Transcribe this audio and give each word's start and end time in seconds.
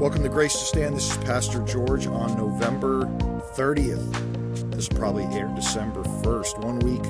Welcome 0.00 0.22
to 0.22 0.28
Grace 0.28 0.52
to 0.52 0.64
Stand. 0.64 0.96
This 0.96 1.10
is 1.10 1.16
Pastor 1.24 1.58
George 1.64 2.06
on 2.06 2.36
November 2.36 3.06
30th. 3.56 4.70
This 4.70 4.88
will 4.88 4.96
probably 4.96 5.24
air 5.36 5.52
December 5.56 6.04
1st, 6.04 6.64
one 6.64 6.78
week 6.78 7.04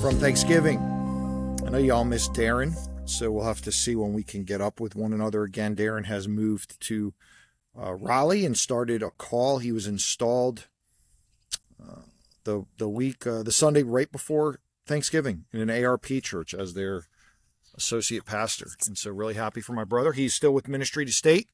from 0.00 0.14
Thanksgiving. 0.20 0.78
I 1.66 1.70
know 1.70 1.78
y'all 1.78 2.04
miss 2.04 2.28
Darren, 2.28 2.76
so 3.04 3.32
we'll 3.32 3.42
have 3.42 3.62
to 3.62 3.72
see 3.72 3.96
when 3.96 4.12
we 4.12 4.22
can 4.22 4.44
get 4.44 4.60
up 4.60 4.78
with 4.78 4.94
one 4.94 5.12
another 5.12 5.42
again. 5.42 5.74
Darren 5.74 6.04
has 6.04 6.28
moved 6.28 6.80
to 6.82 7.14
uh, 7.76 7.94
Raleigh 7.94 8.46
and 8.46 8.56
started 8.56 9.02
a 9.02 9.10
call. 9.10 9.58
He 9.58 9.72
was 9.72 9.88
installed 9.88 10.68
uh, 11.82 12.02
the 12.44 12.64
the 12.78 12.88
week, 12.88 13.26
uh, 13.26 13.42
the 13.42 13.50
Sunday 13.50 13.82
right 13.82 14.12
before 14.12 14.60
Thanksgiving 14.86 15.46
in 15.52 15.68
an 15.68 15.84
ARP 15.84 16.06
church 16.22 16.54
as 16.54 16.74
their 16.74 17.06
associate 17.74 18.24
pastor. 18.24 18.68
And 18.86 18.96
so, 18.96 19.10
really 19.10 19.34
happy 19.34 19.60
for 19.60 19.72
my 19.72 19.82
brother. 19.82 20.12
He's 20.12 20.32
still 20.32 20.54
with 20.54 20.68
Ministry 20.68 21.04
to 21.06 21.12
State 21.12 21.48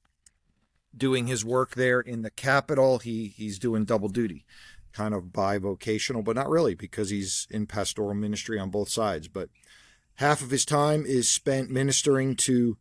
doing 0.97 1.27
his 1.27 1.45
work 1.45 1.75
there 1.75 2.01
in 2.01 2.23
the 2.23 2.31
capital. 2.31 2.99
He 2.99 3.29
he's 3.29 3.59
doing 3.59 3.85
double 3.85 4.09
duty, 4.09 4.45
kind 4.93 5.15
of 5.15 5.25
bivocational, 5.25 6.25
but 6.25 6.37
not 6.37 6.49
really 6.49 6.75
because 6.75 7.11
he's 7.11 7.47
in 7.51 7.67
pastoral 7.67 8.15
ministry 8.15 8.59
on 8.59 8.71
both 8.71 8.89
sides. 8.89 9.29
But 9.29 9.51
half 10.15 10.43
of 10.43 10.51
his 10.51 10.65
time 10.65 11.05
is 11.07 11.29
spent 11.29 11.71
ministering 11.71 12.37
to 12.37 12.77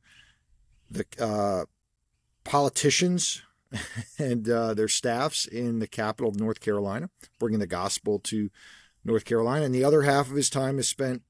the 0.90 1.05
uh, 1.20 1.66
politicians 2.44 3.44
and 4.18 4.49
uh, 4.49 4.73
their 4.73 4.88
staffs 4.88 5.46
in 5.46 5.80
the 5.80 5.88
capital 5.88 6.30
of 6.30 6.40
North 6.40 6.60
Carolina, 6.60 7.10
bringing 7.40 7.60
the 7.60 7.68
gospel 7.68 8.20
to 8.20 8.49
North 9.05 9.26
Carolina, 9.26 9.66
and 9.66 9.73
the 9.73 9.84
other 9.84 10.02
half 10.04 10.30
of 10.30 10.35
his 10.35 10.49
time 10.49 10.80
is 10.80 10.90
spent 10.90 11.21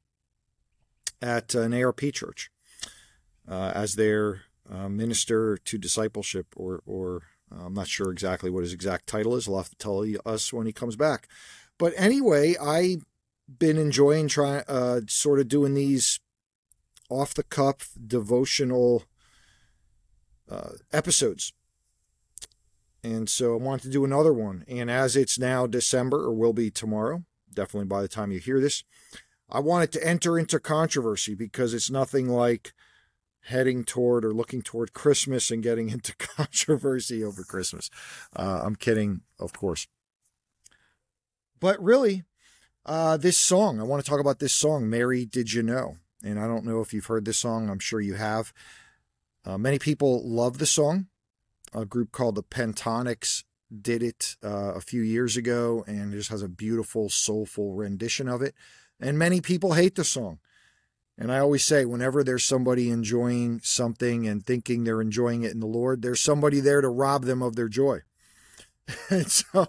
at 1.22 1.54
an 1.54 1.74
ARP 1.74 2.02
church 2.14 2.50
uh, 3.48 3.72
as 3.76 3.96
their 3.96 4.44
uh, 4.72 4.90
minister 4.90 5.58
to 5.58 5.78
discipleship, 5.78 6.48
or 6.56 6.82
or 6.86 7.24
uh, 7.52 7.66
I'm 7.66 7.74
not 7.74 7.88
sure 7.88 8.12
exactly 8.12 8.50
what 8.50 8.64
his 8.64 8.74
exact 8.74 9.08
title 9.08 9.36
is. 9.36 9.46
He'll 9.46 9.58
have 9.58 9.70
to 9.70 9.76
tell 9.76 10.06
us 10.26 10.54
when 10.54 10.68
he 10.68 10.74
comes 10.74 10.96
back. 10.96 11.28
But 11.78 11.94
anyway, 11.96 12.56
I've 12.58 13.06
been 13.58 13.78
enjoying 13.78 14.28
trying, 14.28 14.64
uh, 14.68 15.02
sort 15.08 15.40
of 15.40 15.48
doing 15.48 15.74
these 15.74 16.20
off 17.10 17.34
the 17.34 17.44
cuff 17.44 17.92
devotional 18.06 19.06
uh, 20.50 20.72
episodes. 20.94 21.54
And 23.04 23.30
so 23.30 23.54
I 23.54 23.58
wanted 23.58 23.84
to 23.84 23.90
do 23.90 24.06
another 24.06 24.34
one. 24.34 24.66
And 24.68 24.92
as 24.92 25.16
it's 25.16 25.40
now 25.40 25.66
December, 25.66 26.18
or 26.18 26.34
will 26.34 26.54
be 26.54 26.70
tomorrow, 26.70 27.24
definitely 27.54 27.88
by 27.88 28.02
the 28.02 28.08
time 28.08 28.32
you 28.32 28.40
hear 28.40 28.60
this, 28.60 28.84
I 29.50 29.60
wanted 29.60 29.92
to 29.94 30.06
enter 30.06 30.38
into 30.38 30.60
controversy 30.60 31.34
because 31.34 31.74
it's 31.74 31.90
nothing 31.90 32.30
like 32.30 32.74
heading 33.44 33.84
toward 33.84 34.26
or 34.26 34.34
looking 34.34 34.62
toward 34.62 34.94
Christmas 34.94 35.52
and 35.52 35.64
getting 35.64 35.90
into 35.92 36.16
controversy 36.16 37.24
over 37.24 37.44
Christmas. 37.44 37.90
Uh, 38.36 38.62
I'm 38.64 38.76
kidding, 38.76 39.22
of 39.40 39.54
course. 39.54 39.88
But 41.60 41.82
really, 41.82 42.24
uh, 42.86 43.18
this 43.18 43.38
song, 43.38 43.80
I 43.80 43.84
want 43.84 44.04
to 44.04 44.10
talk 44.10 44.20
about 44.20 44.40
this 44.40 44.54
song, 44.54 44.90
Mary 44.90 45.26
Did 45.26 45.54
You 45.54 45.64
Know? 45.64 45.98
And 46.24 46.40
I 46.40 46.48
don't 46.48 46.66
know 46.66 46.82
if 46.82 46.94
you've 46.94 47.06
heard 47.06 47.26
this 47.26 47.38
song, 47.38 47.70
I'm 47.70 47.80
sure 47.80 48.02
you 48.02 48.16
have. 48.16 48.54
Uh, 49.46 49.58
many 49.58 49.80
people 49.80 50.28
love 50.28 50.58
the 50.58 50.66
song. 50.66 51.08
A 51.74 51.86
group 51.86 52.12
called 52.12 52.36
the 52.36 52.44
Pentatonix 52.44 53.44
did 53.82 54.02
it 54.02 54.36
uh, 54.44 54.74
a 54.74 54.82
few 54.82 55.02
years 55.02 55.38
ago 55.38 55.84
and 55.88 56.12
just 56.12 56.30
has 56.30 56.42
a 56.42 56.50
beautiful, 56.50 57.10
soulful 57.10 57.74
rendition 57.74 58.28
of 58.28 58.42
it. 58.42 58.56
And 59.00 59.18
many 59.18 59.40
people 59.40 59.74
hate 59.74 59.96
the 59.96 60.04
song. 60.04 60.40
And 61.22 61.34
I 61.34 61.40
always 61.40 61.66
say, 61.66 61.84
whenever 61.84 62.24
there's 62.24 62.46
somebody 62.46 62.90
enjoying 62.90 63.60
something 63.62 64.26
and 64.26 64.46
thinking 64.46 64.86
they're 64.86 65.02
enjoying 65.02 65.44
it 65.44 65.52
in 65.52 65.60
the 65.60 65.68
Lord, 65.68 66.02
there's 66.02 66.22
somebody 66.22 66.62
there 66.62 66.80
to 66.80 66.88
rob 66.88 67.26
them 67.26 67.42
of 67.42 67.58
their 67.58 67.68
joy. 67.68 68.00
and 69.10 69.30
so 69.30 69.68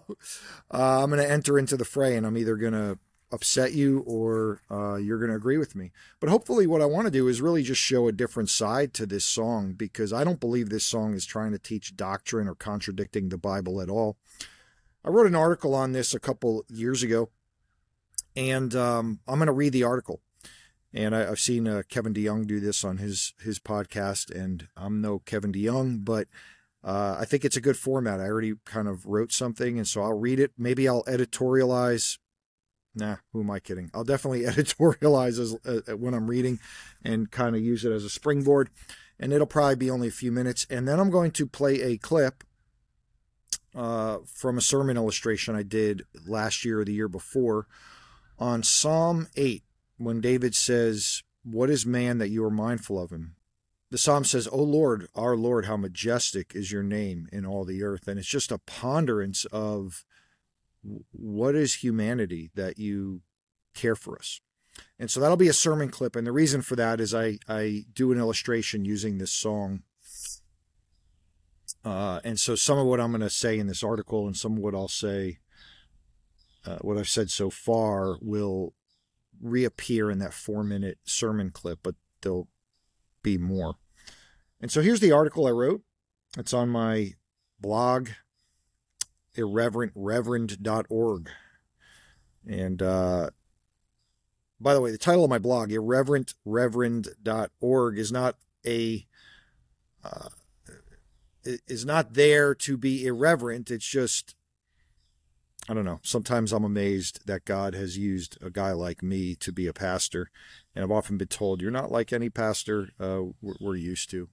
uh, 0.73 1.03
I'm 1.03 1.11
going 1.11 1.21
to 1.21 1.29
enter 1.29 1.59
into 1.59 1.77
the 1.77 1.85
fray, 1.85 2.17
and 2.17 2.25
I'm 2.25 2.39
either 2.39 2.55
going 2.55 2.75
to 2.75 2.99
upset 3.33 3.73
you 3.73 4.05
or 4.07 4.61
uh, 4.71 4.95
you're 4.95 5.19
going 5.19 5.31
to 5.31 5.37
agree 5.37 5.59
with 5.59 5.75
me. 5.75 5.91
But 6.21 6.31
hopefully, 6.31 6.69
what 6.69 6.83
I 6.83 6.87
want 6.87 7.07
to 7.07 7.11
do 7.11 7.27
is 7.27 7.41
really 7.41 7.65
just 7.65 7.81
show 7.81 8.07
a 8.07 8.13
different 8.13 8.49
side 8.49 8.95
to 8.95 9.05
this 9.05 9.25
song 9.25 9.73
because 9.73 10.13
I 10.13 10.23
don't 10.23 10.39
believe 10.39 10.69
this 10.69 10.87
song 10.87 11.15
is 11.15 11.27
trying 11.27 11.51
to 11.51 11.59
teach 11.59 11.97
doctrine 11.97 12.47
or 12.47 12.55
contradicting 12.55 13.29
the 13.29 13.39
Bible 13.39 13.81
at 13.81 13.91
all. 13.91 14.17
I 15.05 15.09
wrote 15.09 15.27
an 15.27 15.35
article 15.35 15.75
on 15.75 15.91
this 15.93 16.15
a 16.15 16.21
couple 16.21 16.65
years 16.69 17.03
ago, 17.03 17.31
and 18.37 18.73
um, 18.77 19.19
I'm 19.27 19.39
going 19.39 19.49
to 19.49 19.53
read 19.53 19.73
the 19.73 19.83
article. 19.85 20.21
And 20.93 21.15
I, 21.15 21.21
have 21.21 21.39
seen 21.39 21.69
uh, 21.69 21.83
Kevin 21.89 22.13
DeYoung 22.13 22.47
do 22.47 22.59
this 22.59 22.85
on 22.85 22.99
his 22.99 23.33
his 23.41 23.59
podcast, 23.61 24.31
and 24.35 24.69
I'm 24.77 25.01
no 25.01 25.21
Kevin 25.21 25.53
DeYoung, 25.53 26.05
but 26.05 26.27
uh, 26.83 27.17
I 27.19 27.25
think 27.25 27.45
it's 27.45 27.57
a 27.57 27.61
good 27.61 27.77
format. 27.77 28.21
I 28.21 28.25
already 28.25 28.55
kind 28.65 28.89
of 28.89 29.07
wrote 29.07 29.33
something, 29.33 29.79
and 29.79 29.87
so 29.87 30.03
I'll 30.03 30.19
read 30.19 30.41
it. 30.41 30.53
Maybe 30.59 30.89
I'll 30.89 31.05
editorialize. 31.05 32.19
Nah, 32.95 33.17
who 33.33 33.43
am 33.43 33.51
I 33.51 33.61
kidding? 33.61 33.91
I'll 33.95 34.05
definitely 34.05 34.41
editorialize 34.45 35.39
as, 35.39 35.57
uh, 35.65 35.97
when 35.97 36.15
I'm 36.15 36.29
reading, 36.29 36.59
and 37.05 37.31
kind 37.31 37.55
of 37.55 37.63
use 37.63 37.85
it 37.85 37.93
as 37.93 38.05
a 38.05 38.11
springboard. 38.11 38.71
And 39.19 39.33
it'll 39.33 39.47
probably 39.47 39.77
be 39.77 39.91
only 39.91 40.09
a 40.09 40.13
few 40.13 40.33
minutes, 40.33 40.67
and 40.71 40.89
then 40.89 40.99
I'm 40.99 41.11
going 41.11 41.31
to 41.33 41.47
play 41.47 41.83
a 41.83 41.99
clip 41.99 42.43
uh, 43.75 44.19
from 44.27 44.59
a 44.59 44.63
sermon 44.63 44.97
illustration 44.97 45.55
I 45.55 45.63
did 45.63 46.03
last 46.27 46.65
year 46.65 46.81
or 46.81 46.85
the 46.85 46.95
year 46.95 47.09
before 47.09 47.67
on 48.39 48.63
Psalm 48.63 49.29
8 49.37 49.63
when 50.01 50.21
David 50.21 50.55
says, 50.55 51.23
What 51.45 51.69
is 51.69 51.85
man 51.85 52.19
that 52.19 52.31
you 52.31 52.43
are 52.45 52.51
mindful 52.51 53.01
of 53.01 53.11
him? 53.11 53.37
The 53.91 53.99
psalm 53.99 54.25
says, 54.25 54.49
O 54.51 54.63
Lord, 54.63 55.09
our 55.15 55.37
Lord, 55.37 55.67
how 55.67 55.77
majestic 55.77 56.53
is 56.55 56.73
your 56.73 56.83
name 56.83 57.29
in 57.33 57.45
all 57.45 57.65
the 57.65 57.83
earth. 57.83 58.09
And 58.09 58.19
it's 58.19 58.29
just 58.29 58.51
a 58.51 58.59
ponderance 58.59 59.45
of 59.47 60.05
what 61.13 61.55
is 61.55 61.83
humanity 61.83 62.51
that 62.55 62.79
you 62.79 63.21
care 63.75 63.97
for 63.97 64.17
us. 64.17 64.41
And 64.99 65.11
so 65.11 65.21
that'll 65.21 65.37
be 65.37 65.49
a 65.49 65.53
sermon 65.53 65.91
clip. 65.91 66.17
And 66.17 66.27
the 66.27 66.33
reason 66.33 66.63
for 66.63 66.77
that 66.77 67.01
is 67.01 67.15
I, 67.15 67.39
I 67.49 67.85
do 67.93 68.11
an 68.13 68.19
illustration 68.19 68.85
using 68.87 69.19
this 69.19 69.33
song. 69.33 69.83
Uh, 71.85 72.21
and 72.25 72.41
so 72.41 72.55
some 72.55 72.79
of 72.79 72.87
what 72.87 73.01
I'm 73.01 73.11
going 73.11 73.21
to 73.21 73.29
say 73.29 73.59
in 73.59 73.67
this 73.67 73.83
article 73.83 74.27
and 74.27 74.37
some 74.37 74.53
of 74.53 74.59
what 74.61 74.75
I'll 74.75 74.89
say, 74.89 75.41
uh, 76.65 76.79
what 76.81 76.97
I've 76.97 77.09
said 77.09 77.31
so 77.31 77.51
far, 77.51 78.17
will 78.23 78.73
reappear 79.41 80.11
in 80.11 80.19
that 80.19 80.35
four 80.35 80.63
minute 80.63 80.99
sermon 81.05 81.51
clip, 81.51 81.79
but 81.83 81.95
there'll 82.23 82.49
be 83.23 83.39
more. 83.39 83.77
And 84.61 84.71
so 84.71 84.83
here's 84.83 85.01
the 85.01 85.13
article 85.13 85.47
I 85.47 85.51
wrote. 85.51 85.81
It's 86.37 86.53
on 86.53 86.69
my 86.69 87.15
blog, 87.59 88.11
irreverentreverend.org. 89.37 91.31
And 92.47 92.83
uh, 92.83 93.31
by 94.61 94.75
the 94.75 94.81
way, 94.81 94.91
the 94.91 94.99
title 94.99 95.23
of 95.25 95.31
my 95.31 95.39
blog, 95.39 95.71
irreverentreverend.org, 95.71 97.99
is 97.99 98.13
not 98.13 98.37
a 98.67 99.07
uh, 100.05 100.29
is 101.45 101.87
not 101.87 102.15
there 102.15 102.55
to 102.55 102.77
be 102.77 103.07
irreverent. 103.07 103.71
It's 103.71 103.87
just 103.87 104.35
I 105.71 105.73
don't 105.73 105.85
know. 105.85 106.01
Sometimes 106.03 106.53
I'm 106.53 106.65
amazed 106.65 107.29
that 107.29 107.45
God 107.45 107.77
has 107.77 107.97
used 107.97 108.37
a 108.43 108.51
guy 108.51 108.73
like 108.73 109.05
me 109.05 109.37
to 109.37 109.53
be 109.53 109.69
a 109.69 109.73
pastor. 109.73 110.29
And 110.75 110.83
I've 110.83 110.91
often 110.91 111.17
been 111.17 111.29
told, 111.29 111.63
you're 111.63 111.71
not 111.71 111.93
like 111.93 112.13
any 112.13 112.29
pastor 112.29 112.89
uh, 112.99 113.23
we're, 113.41 113.55
we're, 113.61 113.77
used 113.77 114.11
to. 114.11 114.29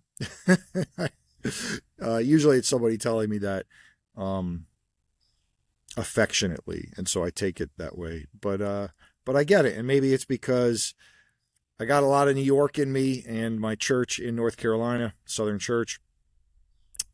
uh, 2.02 2.18
usually 2.18 2.58
it's 2.58 2.68
somebody 2.68 2.98
telling 2.98 3.30
me 3.30 3.38
that 3.38 3.68
um, 4.18 4.66
affectionately. 5.96 6.90
And 6.98 7.08
so 7.08 7.24
I 7.24 7.30
take 7.30 7.62
it 7.62 7.70
that 7.78 7.96
way. 7.96 8.26
But, 8.42 8.60
uh, 8.60 8.88
but 9.24 9.36
I 9.36 9.44
get 9.44 9.68
it. 9.68 9.78
And 9.78 9.86
maybe 9.86 10.16
it's 10.16 10.26
because 10.26 10.96
I 11.80 11.86
got 11.86 12.02
a 12.02 12.08
lot 12.08 12.28
of 12.28 12.36
New 12.36 12.42
York 12.42 12.80
in 12.80 12.92
me 12.92 13.24
and 13.28 13.60
my 13.60 13.76
church 13.76 14.18
in 14.18 14.36
North 14.36 14.58
Carolina, 14.58 15.14
Southern 15.24 15.60
Church, 15.60 16.00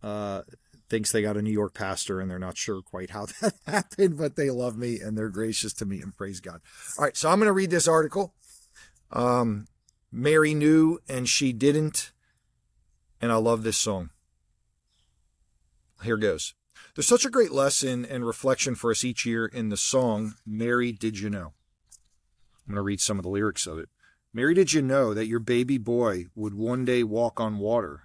uh, 0.01 0.43
thinks 0.89 1.11
they 1.11 1.21
got 1.21 1.37
a 1.37 1.41
New 1.41 1.51
York 1.51 1.73
pastor 1.73 2.19
and 2.19 2.29
they're 2.29 2.39
not 2.39 2.57
sure 2.57 2.81
quite 2.81 3.11
how 3.11 3.25
that 3.41 3.55
happened, 3.65 4.17
but 4.17 4.35
they 4.35 4.49
love 4.49 4.77
me 4.77 4.99
and 4.99 5.17
they're 5.17 5.29
gracious 5.29 5.73
to 5.73 5.85
me 5.85 6.01
and 6.01 6.15
praise 6.15 6.39
God. 6.39 6.61
All 6.97 7.05
right, 7.05 7.17
so 7.17 7.29
I'm 7.29 7.39
going 7.39 7.47
to 7.47 7.53
read 7.53 7.69
this 7.71 7.87
article. 7.87 8.33
Um, 9.11 9.67
Mary 10.11 10.53
knew 10.53 10.99
and 11.07 11.27
she 11.27 11.53
didn't, 11.53 12.11
and 13.21 13.31
I 13.31 13.35
love 13.35 13.63
this 13.63 13.77
song. 13.77 14.09
Here 16.03 16.17
goes. 16.17 16.53
There's 16.95 17.07
such 17.07 17.25
a 17.25 17.29
great 17.29 17.51
lesson 17.51 18.05
and 18.05 18.25
reflection 18.25 18.75
for 18.75 18.91
us 18.91 19.03
each 19.03 19.25
year 19.25 19.47
in 19.47 19.69
the 19.69 19.77
song, 19.77 20.35
Mary, 20.45 20.91
Did 20.91 21.19
You 21.19 21.29
Know? 21.29 21.53
I'm 22.67 22.73
going 22.73 22.75
to 22.75 22.81
read 22.81 23.01
some 23.01 23.17
of 23.17 23.23
the 23.23 23.29
lyrics 23.29 23.65
of 23.65 23.79
it. 23.79 23.89
Mary, 24.31 24.53
did 24.53 24.73
you 24.73 24.81
know 24.81 25.13
that 25.13 25.27
your 25.27 25.39
baby 25.39 25.77
boy 25.77 26.25
would 26.35 26.53
one 26.53 26.85
day 26.85 27.03
walk 27.03 27.39
on 27.39 27.57
water? 27.57 28.03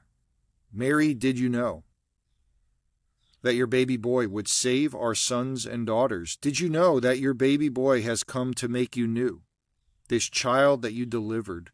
Mary, 0.73 1.15
did 1.15 1.39
you 1.39 1.49
know 1.49 1.85
that 3.43 3.55
your 3.55 3.67
baby 3.67 3.97
boy 3.97 4.29
would 4.29 4.49
save 4.49 4.95
our 4.95 5.15
sons 5.15 5.67
and 5.67 5.87
daughters? 5.87 6.37
Did 6.37 6.61
you 6.61 6.69
know 6.69 7.01
that 7.01 7.19
your 7.19 7.35
baby 7.35 7.69
boy 7.69 8.03
has 8.03 8.25
come 8.25 8.55
to 8.55 8.69
make 8.69 8.97
you 8.97 9.07
new? 9.07 9.43
This 10.09 10.29
child 10.29 10.83
that 10.83 10.93
you 10.93 11.07
delivered 11.07 11.71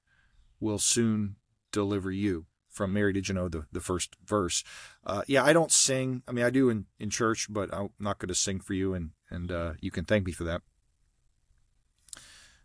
will 0.60 0.78
soon 0.78 1.36
deliver 1.72 2.10
you. 2.10 2.46
from 2.70 2.92
Mary 2.92 3.12
Did 3.12 3.28
You 3.28 3.34
Know, 3.34 3.48
the, 3.48 3.66
the 3.70 3.80
first 3.80 4.16
verse. 4.26 4.64
Uh, 5.06 5.22
yeah, 5.28 5.44
I 5.44 5.52
don't 5.52 5.70
sing. 5.70 6.22
I 6.26 6.32
mean, 6.32 6.44
I 6.44 6.50
do 6.50 6.70
in, 6.70 6.86
in 6.98 7.08
church, 7.08 7.46
but 7.48 7.72
I'm 7.72 7.90
not 8.00 8.18
going 8.18 8.28
to 8.28 8.34
sing 8.34 8.58
for 8.58 8.74
you, 8.74 8.94
and, 8.94 9.10
and 9.30 9.52
uh, 9.52 9.72
you 9.80 9.92
can 9.92 10.04
thank 10.04 10.26
me 10.26 10.32
for 10.32 10.42
that. 10.42 10.62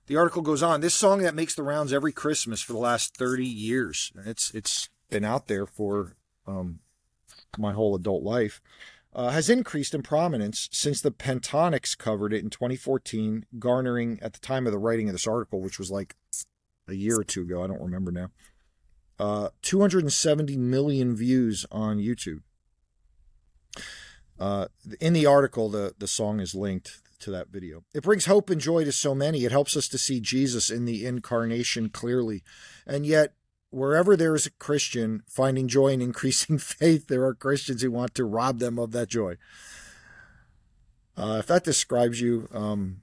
The 0.07 0.15
article 0.17 0.41
goes 0.41 0.63
on. 0.63 0.81
This 0.81 0.95
song 0.95 1.19
that 1.19 1.35
makes 1.35 1.53
the 1.53 1.61
rounds 1.61 1.93
every 1.93 2.11
Christmas 2.11 2.59
for 2.63 2.73
the 2.73 2.79
last 2.79 3.15
30 3.15 3.45
years. 3.45 4.11
It's 4.25 4.51
it's 4.55 4.89
been 5.11 5.23
out 5.23 5.45
there 5.45 5.67
for 5.67 6.15
um, 6.47 6.79
my 7.57 7.73
whole 7.73 7.95
adult 7.95 8.23
life. 8.23 8.61
Uh, 9.11 9.31
has 9.31 9.49
increased 9.49 9.95
in 9.95 10.03
prominence 10.03 10.69
since 10.71 11.01
the 11.01 11.11
Pentatonix 11.11 11.97
covered 11.97 12.31
it 12.31 12.43
in 12.43 12.51
2014, 12.51 13.45
garnering 13.57 14.19
at 14.21 14.33
the 14.33 14.39
time 14.39 14.67
of 14.67 14.71
the 14.71 14.77
writing 14.77 15.09
of 15.09 15.13
this 15.13 15.25
article, 15.25 15.61
which 15.61 15.79
was 15.79 15.89
like 15.89 16.15
a 16.87 16.93
year 16.93 17.17
or 17.19 17.23
two 17.23 17.41
ago. 17.41 17.63
I 17.63 17.67
don't 17.67 17.81
remember 17.81 18.11
now. 18.11 18.29
Uh, 19.19 19.49
270 19.63 20.57
million 20.57 21.15
views 21.15 21.65
on 21.71 21.97
YouTube. 21.97 22.41
Uh, 24.39 24.67
in 25.01 25.13
the 25.13 25.25
article, 25.25 25.69
the, 25.69 25.93
the 25.97 26.07
song 26.07 26.39
is 26.39 26.55
linked 26.55 27.01
to 27.19 27.31
that 27.31 27.49
video. 27.49 27.83
It 27.93 28.03
brings 28.03 28.25
hope 28.25 28.49
and 28.49 28.61
joy 28.61 28.85
to 28.85 28.91
so 28.91 29.13
many. 29.13 29.43
It 29.43 29.51
helps 29.51 29.75
us 29.75 29.87
to 29.89 29.97
see 29.97 30.21
Jesus 30.21 30.69
in 30.69 30.85
the 30.85 31.05
incarnation 31.05 31.89
clearly. 31.89 32.43
And 32.87 33.05
yet, 33.05 33.33
wherever 33.69 34.15
there 34.15 34.35
is 34.35 34.45
a 34.45 34.51
Christian 34.51 35.23
finding 35.27 35.67
joy 35.67 35.93
and 35.93 36.01
increasing 36.01 36.57
faith, 36.57 37.07
there 37.07 37.23
are 37.25 37.33
Christians 37.33 37.81
who 37.81 37.91
want 37.91 38.13
to 38.15 38.25
rob 38.25 38.59
them 38.59 38.79
of 38.79 38.91
that 38.91 39.09
joy. 39.09 39.35
Uh, 41.17 41.37
if 41.39 41.47
that 41.47 41.63
describes 41.63 42.21
you, 42.21 42.47
um, 42.53 43.01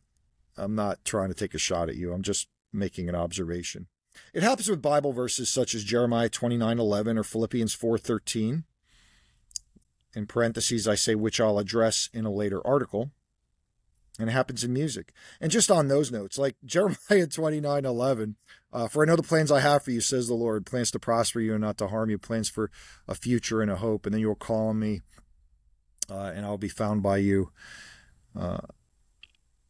I'm 0.57 0.75
not 0.75 1.05
trying 1.05 1.29
to 1.29 1.35
take 1.35 1.55
a 1.55 1.59
shot 1.59 1.89
at 1.89 1.97
you. 1.97 2.13
I'm 2.13 2.23
just 2.23 2.49
making 2.73 3.09
an 3.09 3.15
observation. 3.15 3.89
It 4.33 4.43
happens 4.43 4.69
with 4.69 4.81
Bible 4.81 5.13
verses 5.13 5.51
such 5.51 5.75
as 5.75 5.85
Jeremiah 5.85 6.31
29:11 6.31 7.19
or 7.19 7.25
Philippians 7.25 7.75
4:13. 7.75 8.65
In 10.15 10.27
parentheses, 10.27 10.89
I 10.89 10.95
say 10.95 11.15
which 11.15 11.41
I'll 11.41 11.59
address 11.59 12.09
in 12.15 12.25
a 12.25 12.33
later 12.33 12.67
article 12.67 13.11
and 14.19 14.29
it 14.29 14.33
happens 14.33 14.65
in 14.65 14.73
music. 14.73 15.13
And 15.41 15.51
just 15.51 15.71
on 15.71 15.89
those 15.89 16.11
notes, 16.11 16.39
like 16.39 16.57
Jeremiah 16.65 17.27
29 17.27 17.85
11, 17.85 18.37
uh, 18.73 18.89
for 18.89 19.03
I 19.03 19.07
know 19.07 19.17
the 19.17 19.23
plans 19.23 19.51
I 19.53 19.61
have 19.61 19.85
for 19.85 19.91
you, 19.91 20.01
says 20.01 20.29
the 20.29 20.35
Lord, 20.35 20.67
plans 20.67 20.91
to 20.93 20.99
prosper 20.99 21.41
you 21.41 21.53
and 21.53 21.63
not 21.63 21.79
to 21.79 21.89
harm 21.89 22.11
you, 22.11 22.19
plans 22.19 22.49
for 22.49 22.71
a 23.09 23.15
future 23.15 23.63
and 23.63 23.71
a 23.71 23.77
hope. 23.77 24.07
And 24.07 24.15
then 24.15 24.21
you'll 24.21 24.35
call 24.35 24.69
on 24.69 24.79
me, 24.79 25.01
uh, 26.11 26.33
and 26.35 26.45
I'll 26.45 26.59
be 26.59 26.69
found 26.69 27.03
by 27.03 27.19
you. 27.19 27.51
Uh, 28.39 28.59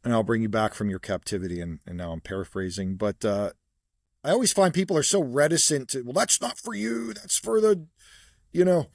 and 0.04 0.12
I'll 0.12 0.22
bring 0.22 0.42
you 0.42 0.48
back 0.48 0.74
from 0.74 0.88
your 0.88 1.00
captivity. 1.00 1.60
And, 1.60 1.80
and 1.86 1.96
now 1.96 2.12
I'm 2.12 2.20
paraphrasing, 2.20 2.96
but 2.96 3.24
uh, 3.24 3.50
I 4.22 4.30
always 4.30 4.52
find 4.52 4.72
people 4.72 4.96
are 4.96 5.02
so 5.02 5.22
reticent 5.22 5.88
to, 5.90 6.02
well, 6.02 6.12
that's 6.12 6.40
not 6.40 6.58
for 6.58 6.74
you. 6.74 7.12
That's 7.12 7.38
for 7.38 7.60
the, 7.60 7.86
you 8.52 8.64
know, 8.64 8.86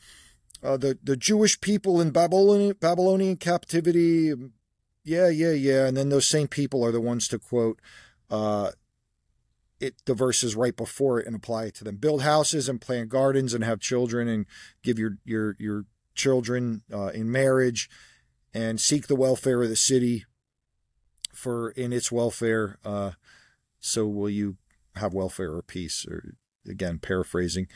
uh, 0.63 0.77
the, 0.77 0.97
the 1.03 1.17
Jewish 1.17 1.59
people 1.59 1.99
in 1.99 2.11
Babylonian, 2.11 2.75
Babylonian 2.79 3.37
captivity, 3.37 4.33
yeah, 5.03 5.29
yeah, 5.29 5.51
yeah. 5.51 5.87
And 5.87 5.97
then 5.97 6.09
those 6.09 6.27
same 6.27 6.47
people 6.47 6.83
are 6.85 6.91
the 6.91 7.01
ones 7.01 7.27
to 7.29 7.39
quote 7.39 7.79
uh, 8.29 8.71
it 9.79 9.95
the 10.05 10.13
verses 10.13 10.55
right 10.55 10.75
before 10.75 11.19
it 11.19 11.27
and 11.27 11.35
apply 11.35 11.65
it 11.65 11.75
to 11.75 11.83
them. 11.83 11.97
Build 11.97 12.21
houses 12.21 12.69
and 12.69 12.79
plant 12.79 13.09
gardens 13.09 13.53
and 13.53 13.63
have 13.63 13.79
children 13.79 14.27
and 14.27 14.45
give 14.83 14.99
your 14.99 15.17
your 15.25 15.55
your 15.59 15.85
children 16.13 16.83
uh, 16.93 17.07
in 17.07 17.31
marriage 17.31 17.89
and 18.53 18.79
seek 18.79 19.07
the 19.07 19.15
welfare 19.15 19.63
of 19.63 19.69
the 19.69 19.75
city 19.75 20.25
for 21.33 21.71
in 21.71 21.91
its 21.91 22.11
welfare. 22.11 22.77
Uh, 22.85 23.11
so 23.79 24.07
will 24.07 24.29
you 24.29 24.57
have 24.95 25.13
welfare 25.13 25.53
or 25.53 25.61
peace? 25.61 26.05
Or 26.09 26.35
again, 26.67 26.99
paraphrasing. 26.99 27.67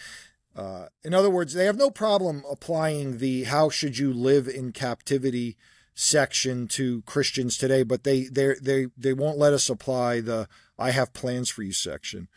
Uh, 0.56 0.86
in 1.04 1.13
other 1.13 1.30
words, 1.30 1.54
they 1.54 1.66
have 1.66 1.77
no 1.77 1.89
problem 1.89 2.44
applying 2.50 3.18
the 3.18 3.45
"How 3.45 3.69
should 3.69 3.98
you 3.98 4.13
live 4.13 4.48
in 4.48 4.72
captivity?" 4.72 5.57
Section 5.95 6.68
to 6.68 7.01
Christians 7.03 7.57
today, 7.57 7.81
but 7.83 8.03
they 8.03 8.25
they 8.25 8.53
they 8.62 8.88
they 8.97 9.13
won't 9.13 9.38
let 9.38 9.53
us 9.53 9.69
apply 9.69 10.21
the 10.21 10.47
"I 10.77 10.92
have 10.92 11.13
plans 11.13 11.50
for 11.50 11.63
you" 11.63 11.74
section. 11.74 12.27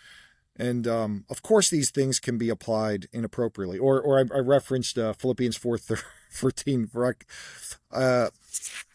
And 0.60 0.88
um, 0.88 1.24
of 1.30 1.42
course, 1.42 1.68
these 1.68 1.90
things 1.90 2.18
can 2.18 2.36
be 2.36 2.48
applied 2.48 3.06
inappropriately. 3.12 3.78
Or, 3.78 4.00
or 4.00 4.18
I, 4.18 4.22
I 4.34 4.40
referenced 4.40 4.98
uh, 4.98 5.12
Philippians 5.12 5.56
4 5.56 5.78
13, 5.78 6.86
for 6.92 7.06
I, 7.06 7.96
uh, 7.96 8.30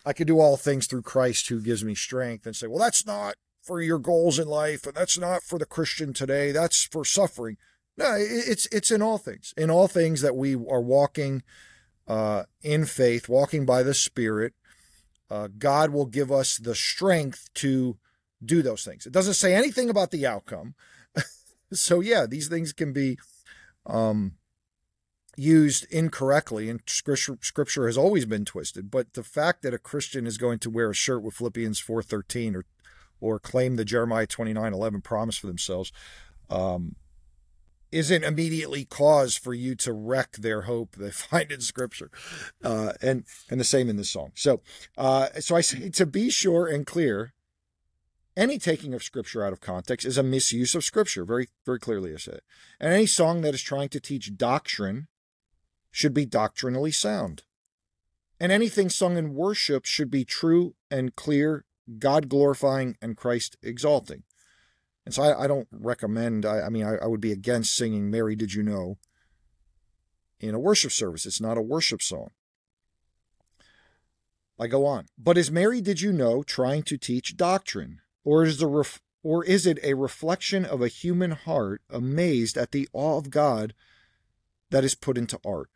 I 0.05 0.11
can 0.11 0.27
do 0.27 0.41
all 0.41 0.57
things 0.57 0.87
through 0.87 1.03
Christ 1.03 1.47
who 1.47 1.61
gives 1.61 1.83
me 1.83 1.95
strength, 1.95 2.45
and 2.45 2.55
say, 2.55 2.67
well, 2.67 2.79
that's 2.79 3.05
not 3.05 3.35
for 3.61 3.81
your 3.81 3.99
goals 3.99 4.39
in 4.39 4.47
life, 4.47 4.85
and 4.85 4.93
that's 4.93 5.17
not 5.17 5.41
for 5.41 5.57
the 5.57 5.65
Christian 5.65 6.13
today. 6.13 6.51
That's 6.51 6.83
for 6.83 7.05
suffering. 7.05 7.57
No, 7.95 8.15
it's 8.17 8.65
it's 8.71 8.91
in 8.91 9.01
all 9.01 9.17
things. 9.17 9.53
In 9.55 9.69
all 9.69 9.87
things 9.87 10.21
that 10.21 10.35
we 10.35 10.55
are 10.55 10.81
walking 10.81 11.43
uh, 12.07 12.43
in 12.61 12.85
faith, 12.85 13.29
walking 13.29 13.65
by 13.65 13.83
the 13.83 13.93
Spirit, 13.93 14.53
uh, 15.29 15.47
God 15.57 15.91
will 15.91 16.05
give 16.05 16.31
us 16.31 16.57
the 16.57 16.75
strength 16.75 17.49
to 17.55 17.97
do 18.43 18.61
those 18.61 18.83
things. 18.83 19.05
It 19.05 19.13
doesn't 19.13 19.35
say 19.35 19.55
anything 19.55 19.89
about 19.89 20.11
the 20.11 20.25
outcome. 20.25 20.75
so, 21.73 22.01
yeah, 22.01 22.25
these 22.27 22.47
things 22.47 22.73
can 22.73 22.93
be 22.93 23.17
um, 23.85 24.33
used 25.35 25.85
incorrectly, 25.91 26.69
and 26.69 26.81
scripture, 26.87 27.37
scripture 27.41 27.87
has 27.87 27.97
always 27.97 28.25
been 28.25 28.45
twisted. 28.45 28.91
But 28.91 29.13
the 29.13 29.23
fact 29.23 29.61
that 29.63 29.73
a 29.73 29.79
Christian 29.79 30.27
is 30.27 30.37
going 30.37 30.59
to 30.59 30.69
wear 30.69 30.89
a 30.89 30.95
shirt 30.95 31.23
with 31.23 31.35
Philippians 31.35 31.81
4.13 31.81 32.55
or 32.55 32.65
or 33.23 33.39
claim 33.39 33.77
the 33.77 33.85
Jeremiah 33.85 34.27
29.11 34.27 35.01
promise 35.01 35.37
for 35.37 35.47
themselves 35.47 35.93
um, 36.49 36.97
isn't 37.93 38.23
immediately 38.23 38.83
cause 38.85 39.37
for 39.37 39.53
you 39.53 39.75
to 39.75 39.93
wreck 39.93 40.33
their 40.33 40.63
hope 40.63 40.95
they 40.95 41.11
find 41.11 41.51
in 41.51 41.61
Scripture, 41.61 42.09
uh, 42.63 42.93
and 43.01 43.25
and 43.49 43.59
the 43.59 43.65
same 43.65 43.89
in 43.89 43.97
this 43.97 44.11
song. 44.11 44.31
So, 44.35 44.61
uh, 44.97 45.27
so 45.39 45.55
I 45.55 45.61
say 45.61 45.89
to 45.89 46.05
be 46.05 46.29
sure 46.29 46.67
and 46.67 46.85
clear, 46.85 47.33
any 48.35 48.57
taking 48.57 48.93
of 48.93 49.03
Scripture 49.03 49.45
out 49.45 49.53
of 49.53 49.61
context 49.61 50.05
is 50.05 50.17
a 50.17 50.23
misuse 50.23 50.75
of 50.75 50.83
Scripture. 50.83 51.23
Very 51.23 51.47
very 51.65 51.79
clearly, 51.79 52.13
I 52.13 52.17
said 52.17 52.41
and 52.79 52.91
any 52.91 53.05
song 53.05 53.41
that 53.41 53.53
is 53.53 53.61
trying 53.61 53.89
to 53.89 53.99
teach 53.99 54.35
doctrine 54.35 55.07
should 55.91 56.13
be 56.13 56.25
doctrinally 56.25 56.91
sound, 56.91 57.43
and 58.39 58.51
anything 58.51 58.89
sung 58.89 59.17
in 59.17 59.35
worship 59.35 59.85
should 59.85 60.09
be 60.09 60.25
true 60.25 60.73
and 60.89 61.15
clear, 61.15 61.65
God 61.99 62.27
glorifying 62.27 62.97
and 63.01 63.15
Christ 63.15 63.55
exalting. 63.61 64.23
And 65.05 65.13
so 65.13 65.23
I, 65.23 65.43
I 65.43 65.47
don't 65.47 65.67
recommend, 65.71 66.45
I, 66.45 66.61
I 66.61 66.69
mean, 66.69 66.85
I, 66.85 66.95
I 66.95 67.07
would 67.07 67.21
be 67.21 67.31
against 67.31 67.75
singing 67.75 68.09
Mary 68.09 68.35
Did 68.35 68.53
You 68.53 68.63
Know 68.63 68.97
in 70.39 70.55
a 70.55 70.59
worship 70.59 70.91
service. 70.91 71.25
It's 71.25 71.41
not 71.41 71.57
a 71.57 71.61
worship 71.61 72.01
song. 72.01 72.29
I 74.59 74.67
go 74.67 74.85
on. 74.85 75.07
But 75.17 75.37
is 75.37 75.51
Mary 75.51 75.81
Did 75.81 76.01
You 76.01 76.13
Know 76.13 76.43
trying 76.43 76.83
to 76.83 76.97
teach 76.97 77.35
doctrine? 77.35 77.99
Or 78.23 78.43
is 78.43 78.59
the 78.59 78.67
ref- 78.67 79.01
or 79.23 79.43
is 79.45 79.65
it 79.65 79.79
a 79.83 79.93
reflection 79.93 80.65
of 80.65 80.81
a 80.81 80.87
human 80.89 81.31
heart 81.31 81.81
amazed 81.89 82.57
at 82.57 82.71
the 82.71 82.87
awe 82.93 83.17
of 83.17 83.29
God 83.29 83.73
that 84.69 84.83
is 84.83 84.95
put 84.95 85.17
into 85.17 85.39
art? 85.45 85.69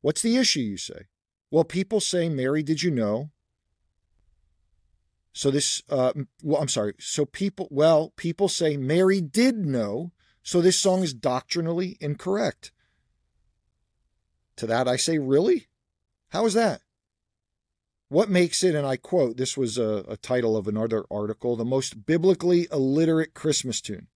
What's 0.00 0.22
the 0.22 0.36
issue, 0.36 0.60
you 0.60 0.78
say? 0.78 1.06
Well, 1.50 1.64
people 1.64 2.00
say, 2.00 2.28
Mary, 2.28 2.62
did 2.62 2.82
you 2.82 2.90
know? 2.90 3.30
So 5.38 5.52
this, 5.52 5.84
uh, 5.88 6.14
well, 6.42 6.60
I'm 6.60 6.66
sorry. 6.66 6.94
So 6.98 7.24
people, 7.24 7.68
well, 7.70 8.12
people 8.16 8.48
say 8.48 8.76
Mary 8.76 9.20
did 9.20 9.56
know. 9.56 10.10
So 10.42 10.60
this 10.60 10.80
song 10.80 11.04
is 11.04 11.14
doctrinally 11.14 11.96
incorrect. 12.00 12.72
To 14.56 14.66
that 14.66 14.88
I 14.88 14.96
say, 14.96 15.18
really? 15.18 15.68
How 16.30 16.44
is 16.44 16.54
that? 16.54 16.80
What 18.08 18.28
makes 18.28 18.64
it, 18.64 18.74
and 18.74 18.84
I 18.84 18.96
quote, 18.96 19.36
this 19.36 19.56
was 19.56 19.78
a, 19.78 20.04
a 20.08 20.16
title 20.16 20.56
of 20.56 20.66
another 20.66 21.04
article, 21.08 21.54
the 21.54 21.64
most 21.64 22.04
biblically 22.04 22.66
illiterate 22.72 23.34
Christmas 23.34 23.80
tune. 23.80 24.08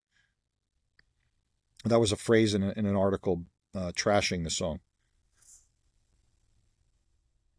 That 1.84 2.00
was 2.00 2.10
a 2.10 2.16
phrase 2.16 2.52
in, 2.52 2.64
a, 2.64 2.72
in 2.72 2.84
an 2.84 2.96
article 2.96 3.44
uh, 3.76 3.92
trashing 3.94 4.42
the 4.42 4.50
song. 4.50 4.80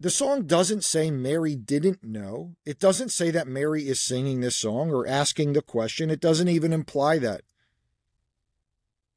The 0.03 0.09
song 0.09 0.47
doesn't 0.47 0.83
say 0.83 1.11
Mary 1.11 1.55
didn't 1.55 2.03
know. 2.03 2.57
It 2.65 2.77
doesn't 2.77 3.07
say 3.07 3.31
that 3.31 3.47
Mary 3.47 3.87
is 3.87 4.01
singing 4.01 4.41
this 4.41 4.57
song 4.57 4.91
or 4.91 5.07
asking 5.07 5.53
the 5.53 5.61
question. 5.61 6.09
It 6.09 6.19
doesn't 6.19 6.49
even 6.49 6.73
imply 6.73 7.19
that. 7.19 7.43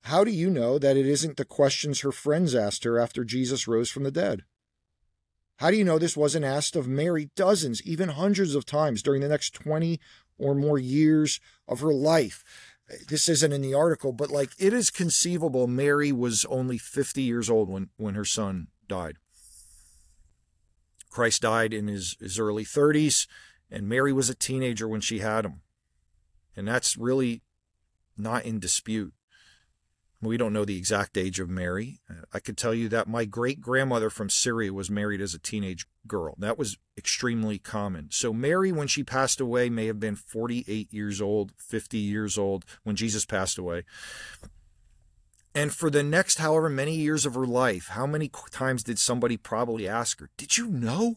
How 0.02 0.22
do 0.22 0.30
you 0.30 0.48
know 0.48 0.78
that 0.78 0.96
it 0.96 1.04
isn't 1.04 1.38
the 1.38 1.44
questions 1.44 2.02
her 2.02 2.12
friends 2.12 2.54
asked 2.54 2.84
her 2.84 3.00
after 3.00 3.24
Jesus 3.24 3.66
rose 3.66 3.90
from 3.90 4.04
the 4.04 4.12
dead? 4.12 4.44
How 5.56 5.72
do 5.72 5.76
you 5.76 5.82
know 5.82 5.98
this 5.98 6.16
wasn't 6.16 6.44
asked 6.44 6.76
of 6.76 6.86
Mary 6.86 7.30
dozens, 7.34 7.82
even 7.82 8.10
hundreds 8.10 8.54
of 8.54 8.64
times 8.64 9.02
during 9.02 9.22
the 9.22 9.28
next 9.28 9.54
20 9.54 9.98
or 10.38 10.54
more 10.54 10.78
years 10.78 11.40
of 11.66 11.80
her 11.80 11.92
life? 11.92 12.44
This 13.08 13.28
isn't 13.28 13.52
in 13.52 13.60
the 13.60 13.74
article, 13.74 14.12
but 14.12 14.30
like 14.30 14.50
it 14.56 14.72
is 14.72 14.90
conceivable 14.90 15.66
Mary 15.66 16.12
was 16.12 16.44
only 16.44 16.78
50 16.78 17.22
years 17.22 17.50
old 17.50 17.68
when, 17.68 17.88
when 17.96 18.14
her 18.14 18.24
son 18.24 18.68
died. 18.86 19.18
Christ 21.16 21.40
died 21.40 21.72
in 21.72 21.86
his, 21.86 22.14
his 22.20 22.38
early 22.38 22.62
30s, 22.62 23.26
and 23.70 23.88
Mary 23.88 24.12
was 24.12 24.28
a 24.28 24.34
teenager 24.34 24.86
when 24.86 25.00
she 25.00 25.20
had 25.20 25.46
him. 25.46 25.62
And 26.54 26.68
that's 26.68 26.98
really 26.98 27.40
not 28.18 28.44
in 28.44 28.60
dispute. 28.60 29.14
We 30.20 30.36
don't 30.36 30.52
know 30.52 30.66
the 30.66 30.76
exact 30.76 31.16
age 31.16 31.40
of 31.40 31.48
Mary. 31.48 32.00
I 32.34 32.38
could 32.38 32.58
tell 32.58 32.74
you 32.74 32.90
that 32.90 33.08
my 33.08 33.24
great 33.24 33.62
grandmother 33.62 34.10
from 34.10 34.28
Syria 34.28 34.74
was 34.74 34.90
married 34.90 35.22
as 35.22 35.32
a 35.32 35.38
teenage 35.38 35.86
girl. 36.06 36.34
That 36.36 36.58
was 36.58 36.76
extremely 36.98 37.58
common. 37.58 38.08
So, 38.10 38.34
Mary, 38.34 38.70
when 38.70 38.86
she 38.86 39.02
passed 39.02 39.40
away, 39.40 39.70
may 39.70 39.86
have 39.86 39.98
been 39.98 40.16
48 40.16 40.92
years 40.92 41.22
old, 41.22 41.52
50 41.56 41.96
years 41.96 42.36
old 42.36 42.66
when 42.82 42.94
Jesus 42.94 43.24
passed 43.24 43.56
away. 43.56 43.84
And 45.56 45.72
for 45.72 45.88
the 45.88 46.02
next 46.02 46.38
however 46.38 46.68
many 46.68 46.94
years 46.94 47.24
of 47.24 47.34
her 47.34 47.46
life, 47.46 47.88
how 47.88 48.06
many 48.06 48.30
times 48.50 48.82
did 48.82 48.98
somebody 48.98 49.38
probably 49.38 49.88
ask 49.88 50.20
her, 50.20 50.28
Did 50.36 50.58
you 50.58 50.66
know? 50.66 51.16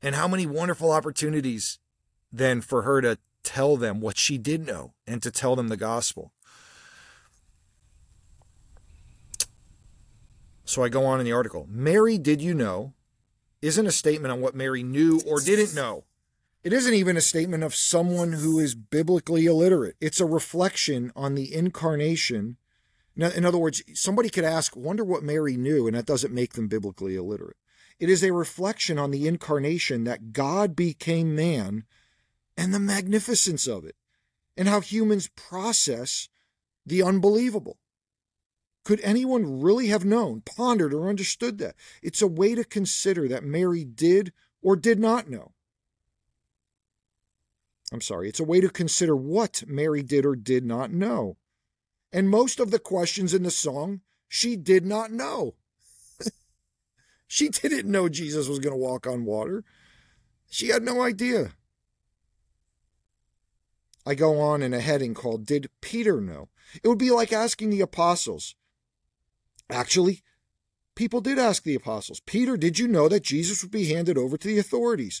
And 0.00 0.14
how 0.14 0.26
many 0.26 0.46
wonderful 0.46 0.90
opportunities 0.90 1.78
then 2.32 2.62
for 2.62 2.82
her 2.82 3.02
to 3.02 3.18
tell 3.42 3.76
them 3.76 4.00
what 4.00 4.16
she 4.16 4.38
did 4.38 4.66
know 4.66 4.94
and 5.06 5.22
to 5.22 5.30
tell 5.30 5.54
them 5.54 5.68
the 5.68 5.76
gospel. 5.76 6.32
So 10.64 10.82
I 10.82 10.88
go 10.88 11.04
on 11.04 11.20
in 11.20 11.26
the 11.26 11.32
article. 11.32 11.66
Mary, 11.68 12.16
did 12.16 12.40
you 12.40 12.54
know? 12.54 12.94
Isn't 13.60 13.86
a 13.86 13.92
statement 13.92 14.32
on 14.32 14.40
what 14.40 14.54
Mary 14.54 14.82
knew 14.82 15.20
or 15.26 15.40
didn't 15.40 15.74
know. 15.74 16.04
It 16.62 16.72
isn't 16.72 16.94
even 16.94 17.18
a 17.18 17.22
statement 17.22 17.62
of 17.62 17.74
someone 17.74 18.32
who 18.32 18.58
is 18.58 18.74
biblically 18.74 19.44
illiterate. 19.44 19.96
It's 20.00 20.20
a 20.20 20.26
reflection 20.26 21.12
on 21.14 21.34
the 21.34 21.54
incarnation. 21.54 22.56
In 23.16 23.44
other 23.44 23.58
words, 23.58 23.82
somebody 23.94 24.28
could 24.28 24.44
ask, 24.44 24.74
wonder 24.74 25.04
what 25.04 25.22
Mary 25.22 25.56
knew, 25.56 25.86
and 25.86 25.96
that 25.96 26.06
doesn't 26.06 26.34
make 26.34 26.54
them 26.54 26.66
biblically 26.66 27.14
illiterate. 27.14 27.56
It 28.00 28.10
is 28.10 28.24
a 28.24 28.32
reflection 28.32 28.98
on 28.98 29.12
the 29.12 29.28
incarnation 29.28 30.02
that 30.04 30.32
God 30.32 30.74
became 30.74 31.36
man 31.36 31.84
and 32.56 32.74
the 32.74 32.80
magnificence 32.80 33.68
of 33.68 33.84
it, 33.84 33.94
and 34.56 34.66
how 34.66 34.80
humans 34.80 35.28
process 35.36 36.28
the 36.84 37.02
unbelievable. 37.02 37.78
Could 38.84 39.00
anyone 39.02 39.60
really 39.60 39.86
have 39.88 40.04
known, 40.04 40.42
pondered, 40.42 40.92
or 40.92 41.08
understood 41.08 41.58
that? 41.58 41.76
It's 42.02 42.20
a 42.20 42.26
way 42.26 42.54
to 42.54 42.64
consider 42.64 43.28
that 43.28 43.44
Mary 43.44 43.84
did 43.84 44.32
or 44.60 44.76
did 44.76 44.98
not 44.98 45.30
know. 45.30 45.52
I'm 47.92 48.00
sorry, 48.00 48.28
it's 48.28 48.40
a 48.40 48.44
way 48.44 48.60
to 48.60 48.68
consider 48.68 49.14
what 49.14 49.62
Mary 49.66 50.02
did 50.02 50.26
or 50.26 50.34
did 50.34 50.64
not 50.64 50.92
know. 50.92 51.36
And 52.14 52.30
most 52.30 52.60
of 52.60 52.70
the 52.70 52.78
questions 52.78 53.34
in 53.34 53.42
the 53.42 53.50
song, 53.50 54.00
she 54.28 54.54
did 54.54 54.86
not 54.86 55.10
know. 55.10 55.56
she 57.26 57.48
didn't 57.48 57.90
know 57.90 58.08
Jesus 58.08 58.46
was 58.46 58.60
going 58.60 58.72
to 58.72 58.78
walk 58.78 59.04
on 59.04 59.24
water. 59.24 59.64
She 60.48 60.68
had 60.68 60.84
no 60.84 61.02
idea. 61.02 61.54
I 64.06 64.14
go 64.14 64.40
on 64.40 64.62
in 64.62 64.72
a 64.72 64.78
heading 64.78 65.12
called 65.12 65.44
Did 65.44 65.70
Peter 65.80 66.20
Know? 66.20 66.50
It 66.84 66.86
would 66.86 66.98
be 66.98 67.10
like 67.10 67.32
asking 67.32 67.70
the 67.70 67.80
apostles, 67.80 68.54
Actually, 69.68 70.22
people 70.94 71.20
did 71.20 71.36
ask 71.36 71.64
the 71.64 71.74
apostles, 71.74 72.20
Peter, 72.20 72.56
did 72.56 72.78
you 72.78 72.86
know 72.86 73.08
that 73.08 73.24
Jesus 73.24 73.60
would 73.62 73.72
be 73.72 73.92
handed 73.92 74.16
over 74.16 74.36
to 74.36 74.46
the 74.46 74.58
authorities? 74.58 75.20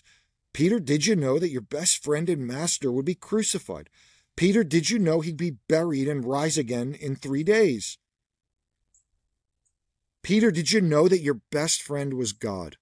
Peter, 0.52 0.78
did 0.78 1.06
you 1.06 1.16
know 1.16 1.40
that 1.40 1.50
your 1.50 1.60
best 1.60 2.04
friend 2.04 2.30
and 2.30 2.46
master 2.46 2.92
would 2.92 3.04
be 3.04 3.16
crucified? 3.16 3.90
Peter, 4.36 4.64
did 4.64 4.90
you 4.90 4.98
know 4.98 5.20
he'd 5.20 5.36
be 5.36 5.58
buried 5.68 6.08
and 6.08 6.24
rise 6.24 6.58
again 6.58 6.94
in 6.94 7.14
three 7.14 7.44
days? 7.44 7.98
Peter, 10.22 10.50
did 10.50 10.72
you 10.72 10.80
know 10.80 11.06
that 11.06 11.20
your 11.20 11.40
best 11.50 11.82
friend 11.82 12.14
was 12.14 12.32
God? 12.32 12.76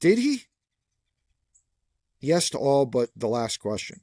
Did 0.00 0.18
he? 0.18 0.44
Yes 2.20 2.50
to 2.50 2.58
all 2.58 2.86
but 2.86 3.10
the 3.16 3.28
last 3.28 3.58
question. 3.58 4.00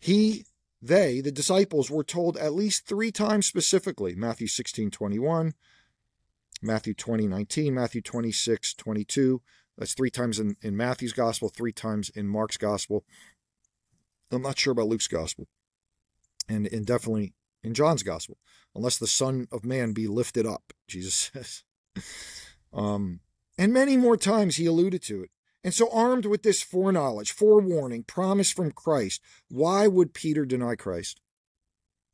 He 0.00 0.46
they, 0.82 1.22
the 1.22 1.32
disciples, 1.32 1.90
were 1.90 2.04
told 2.04 2.36
at 2.36 2.52
least 2.52 2.86
three 2.86 3.10
times 3.10 3.46
specifically 3.46 4.14
Matthew 4.14 4.48
16 4.48 4.90
21, 4.90 5.54
Matthew 6.62 6.94
20 6.94 7.26
19, 7.26 7.74
Matthew 7.74 8.02
26 8.02 8.74
22. 8.74 9.42
That's 9.76 9.94
three 9.94 10.10
times 10.10 10.38
in, 10.38 10.56
in 10.62 10.76
Matthew's 10.76 11.12
gospel, 11.12 11.48
three 11.48 11.72
times 11.72 12.10
in 12.10 12.28
Mark's 12.28 12.56
gospel. 12.56 13.04
I'm 14.30 14.42
not 14.42 14.58
sure 14.58 14.72
about 14.72 14.88
Luke's 14.88 15.08
gospel. 15.08 15.48
And, 16.48 16.66
and 16.66 16.84
definitely 16.84 17.34
in 17.62 17.74
John's 17.74 18.02
gospel, 18.02 18.36
unless 18.74 18.98
the 18.98 19.06
Son 19.06 19.46
of 19.50 19.64
Man 19.64 19.92
be 19.92 20.06
lifted 20.06 20.46
up, 20.46 20.72
Jesus 20.88 21.30
says. 21.32 21.62
um, 22.72 23.20
and 23.56 23.72
many 23.72 23.96
more 23.96 24.16
times 24.16 24.56
he 24.56 24.66
alluded 24.66 25.02
to 25.04 25.22
it. 25.22 25.30
And 25.62 25.72
so, 25.72 25.88
armed 25.90 26.26
with 26.26 26.42
this 26.42 26.62
foreknowledge, 26.62 27.32
forewarning, 27.32 28.02
promise 28.02 28.52
from 28.52 28.70
Christ, 28.70 29.22
why 29.48 29.86
would 29.86 30.12
Peter 30.12 30.44
deny 30.44 30.74
Christ? 30.74 31.22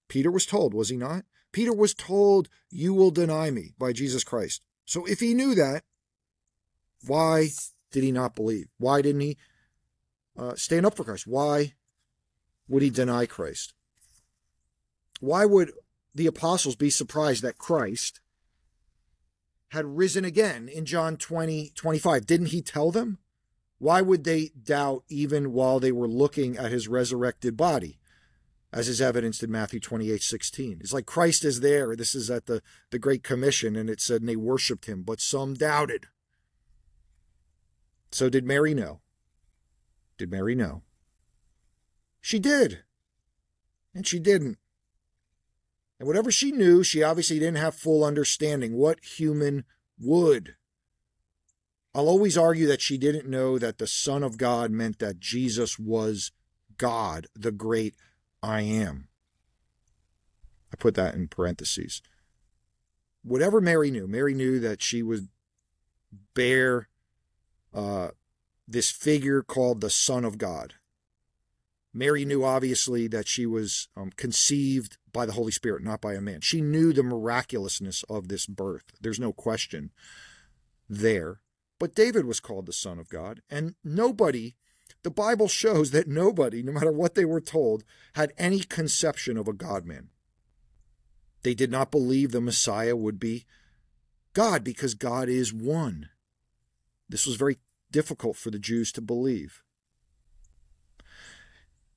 Peter 0.09 0.31
was 0.31 0.47
told, 0.47 0.73
was 0.73 0.89
he 0.89 0.97
not? 0.97 1.25
Peter 1.53 1.75
was 1.75 1.93
told, 1.93 2.49
You 2.71 2.95
will 2.95 3.11
deny 3.11 3.51
me 3.51 3.73
by 3.77 3.93
Jesus 3.93 4.23
Christ. 4.23 4.63
So, 4.85 5.05
if 5.05 5.19
he 5.19 5.35
knew 5.35 5.57
that, 5.57 5.83
why 7.07 7.49
did 7.91 8.03
he 8.03 8.13
not 8.13 8.35
believe? 8.35 8.69
Why 8.79 9.03
didn't 9.03 9.23
he 9.23 9.37
uh, 10.37 10.55
stand 10.55 10.87
up 10.87 10.97
for 10.97 11.05
Christ? 11.05 11.27
Why 11.27 11.75
would 12.69 12.83
he 12.83 12.91
deny 12.91 13.27
Christ? 13.27 13.75
Why 15.21 15.45
would 15.45 15.73
the 16.15 16.27
apostles 16.27 16.77
be 16.77 16.91
surprised 16.91 17.43
that 17.43 17.59
Christ 17.59 18.21
had 19.69 19.85
risen 19.85 20.25
again 20.25 20.69
in 20.69 20.85
John 20.85 21.17
20, 21.17 21.73
25? 21.75 22.27
Didn't 22.27 22.47
he 22.47 22.63
tell 22.63 22.91
them? 22.91 23.19
Why 23.79 24.03
would 24.03 24.25
they 24.25 24.51
doubt 24.63 25.05
even 25.09 25.53
while 25.53 25.81
they 25.81 25.93
were 25.93 26.09
looking 26.09 26.57
at 26.57 26.73
his 26.73 26.89
resurrected 26.89 27.57
body? 27.57 27.99
As 28.73 28.89
is 28.89 29.01
evidenced 29.01 29.43
in 29.43 29.51
Matthew 29.51 29.81
28 29.81 30.23
16. 30.23 30.79
It's 30.81 30.93
like 30.93 31.07
Christ 31.07 31.45
is 31.45 31.59
there. 31.59 31.97
This 31.97 32.15
is 32.15 32.31
at 32.31 32.47
the, 32.47 32.63
the 32.91 33.01
Great 33.01 33.25
Commission, 33.25 33.75
and 33.75 33.91
it 33.91 34.01
said, 34.01 34.21
and 34.21 34.29
they 34.29 34.37
worshiped 34.37 34.87
him, 34.87 35.03
but 35.03 35.21
some 35.21 35.55
doubted. 35.55 36.07
So 38.13 38.29
did 38.29 38.45
Mary 38.45 38.75
know? 38.75 39.01
Did 40.19 40.31
Mary 40.31 40.55
know? 40.55 40.83
She 42.21 42.39
did. 42.39 42.85
And 43.95 44.07
she 44.07 44.19
didn't. 44.19 44.59
And 45.99 46.07
whatever 46.07 46.31
she 46.31 46.51
knew, 46.51 46.83
she 46.83 47.03
obviously 47.03 47.39
didn't 47.39 47.59
have 47.59 47.75
full 47.75 48.05
understanding. 48.05 48.75
What 48.75 49.05
human 49.05 49.65
would? 49.99 50.57
I'll 51.95 52.09
always 52.09 52.39
argue 52.39 52.67
that 52.69 52.81
she 52.81 52.99
didn't 52.99 53.29
know 53.29 53.59
that 53.59 53.79
the 53.79 53.87
Son 53.87 54.23
of 54.23 54.39
God 54.39 54.71
meant 54.71 54.99
that 55.01 55.19
Jesus 55.19 55.79
was 55.79 56.33
God, 56.79 57.27
the 57.35 57.51
great 57.51 57.97
I 58.43 58.63
am. 58.63 59.09
I 60.73 60.77
put 60.77 60.95
that 60.95 61.15
in 61.15 61.29
parentheses. 61.29 62.01
Whatever 63.23 63.61
Mary 63.61 63.91
knew, 63.91 64.07
Mary 64.07 64.35
knew 64.35 64.61
that 64.61 64.83
she 64.83 65.03
would 65.03 65.29
bear 66.35 66.89
uh, 67.75 68.09
this 68.67 68.91
figure 68.91 69.43
called 69.43 69.81
the 69.81 69.91
Son 69.91 70.25
of 70.25 70.39
God. 70.39 70.75
Mary 71.93 72.25
knew 72.25 72.45
obviously 72.45 73.09
that 73.09 73.27
she 73.27 73.47
was 73.47 73.89
um, 73.97 74.11
conceived 74.17 74.97
by 75.13 75.27
the 75.27 75.33
Holy 75.33 75.51
Spirit, 75.51 75.83
not 75.83 76.01
by 76.01 76.15
a 76.15 76.21
man. 76.21 76.41
She 76.41 76.61
knew 76.61 76.93
the 76.93 77.03
miraculousness 77.03 78.05
of 78.05 78.29
this 78.29 78.47
birth. 78.47 78.85
There's 79.01 79.19
no 79.19 79.33
question 79.33 79.91
there. 80.89 81.41
But 81.81 81.95
David 81.95 82.27
was 82.27 82.41
called 82.41 82.67
the 82.67 82.73
Son 82.73 82.99
of 82.99 83.09
God, 83.09 83.41
and 83.51 83.75
nobody, 83.83 84.55
the 85.03 85.11
Bible 85.11 85.49
shows 85.49 85.91
that 85.91 86.07
nobody, 86.07 86.63
no 86.63 86.73
matter 86.73 86.93
what 86.93 87.15
they 87.15 87.25
were 87.25 87.41
told, 87.41 87.83
had 88.15 88.33
any 88.39 88.61
conception 88.61 89.37
of 89.37 89.49
a 89.49 89.53
God 89.53 89.85
man. 89.85 90.11
They 91.43 91.55
did 91.55 91.71
not 91.71 91.91
believe 91.91 92.31
the 92.31 92.41
Messiah 92.41 92.95
would 92.95 93.19
be 93.19 93.47
God 94.35 94.63
because 94.63 94.95
God 94.95 95.29
is 95.29 95.55
one. 95.55 96.11
This 97.11 97.27
was 97.27 97.37
very 97.37 97.59
difficult 97.91 98.37
for 98.37 98.51
the 98.51 98.59
Jews 98.59 98.93
to 98.93 99.01
believe. 99.01 99.63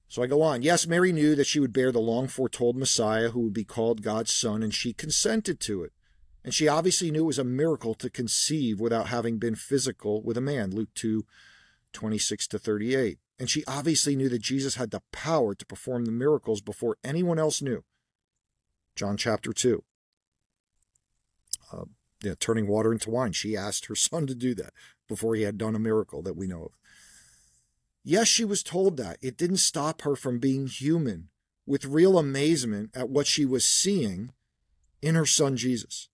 So 0.07 0.21
I 0.21 0.27
go 0.27 0.41
on. 0.41 0.61
Yes, 0.61 0.85
Mary 0.85 1.11
knew 1.11 1.35
that 1.35 1.47
she 1.47 1.59
would 1.59 1.73
bear 1.73 1.91
the 1.91 1.99
long 1.99 2.27
foretold 2.27 2.75
Messiah 2.75 3.29
who 3.29 3.41
would 3.41 3.53
be 3.53 3.63
called 3.63 4.03
God's 4.03 4.31
Son, 4.31 4.61
and 4.61 4.73
she 4.73 4.93
consented 4.93 5.59
to 5.61 5.83
it. 5.83 5.91
And 6.43 6.53
she 6.53 6.67
obviously 6.67 7.09
knew 7.09 7.23
it 7.23 7.27
was 7.27 7.39
a 7.39 7.43
miracle 7.43 7.93
to 7.95 8.09
conceive 8.09 8.79
without 8.79 9.07
having 9.07 9.37
been 9.37 9.55
physical 9.55 10.21
with 10.21 10.37
a 10.37 10.41
man, 10.41 10.71
Luke 10.71 10.93
2 10.95 11.25
26 11.93 12.47
to 12.47 12.59
38. 12.59 13.19
And 13.39 13.49
she 13.49 13.63
obviously 13.65 14.15
knew 14.15 14.29
that 14.29 14.41
Jesus 14.41 14.75
had 14.75 14.91
the 14.91 15.01
power 15.11 15.53
to 15.53 15.65
perform 15.65 16.05
the 16.05 16.11
miracles 16.11 16.61
before 16.61 16.97
anyone 17.03 17.39
else 17.39 17.61
knew. 17.61 17.83
John 18.95 19.15
chapter 19.15 19.53
2. 19.53 19.83
Uh, 21.71 21.85
yeah, 22.23 22.33
turning 22.39 22.67
water 22.67 22.91
into 22.91 23.09
wine. 23.09 23.33
She 23.33 23.55
asked 23.55 23.85
her 23.85 23.95
son 23.95 24.27
to 24.27 24.35
do 24.35 24.55
that 24.55 24.73
before 25.07 25.35
he 25.35 25.43
had 25.43 25.57
done 25.57 25.75
a 25.75 25.79
miracle 25.79 26.21
that 26.23 26.37
we 26.37 26.47
know 26.47 26.63
of. 26.63 26.71
Yes, 28.03 28.27
she 28.27 28.43
was 28.43 28.63
told 28.63 28.97
that. 28.97 29.17
It 29.21 29.37
didn't 29.37 29.57
stop 29.57 30.01
her 30.01 30.15
from 30.15 30.39
being 30.39 30.67
human 30.67 31.29
with 31.65 31.85
real 31.85 32.17
amazement 32.17 32.91
at 32.93 33.09
what 33.09 33.27
she 33.27 33.45
was 33.45 33.65
seeing 33.65 34.31
in 35.01 35.15
her 35.15 35.25
son 35.25 35.55
Jesus. 35.55 36.09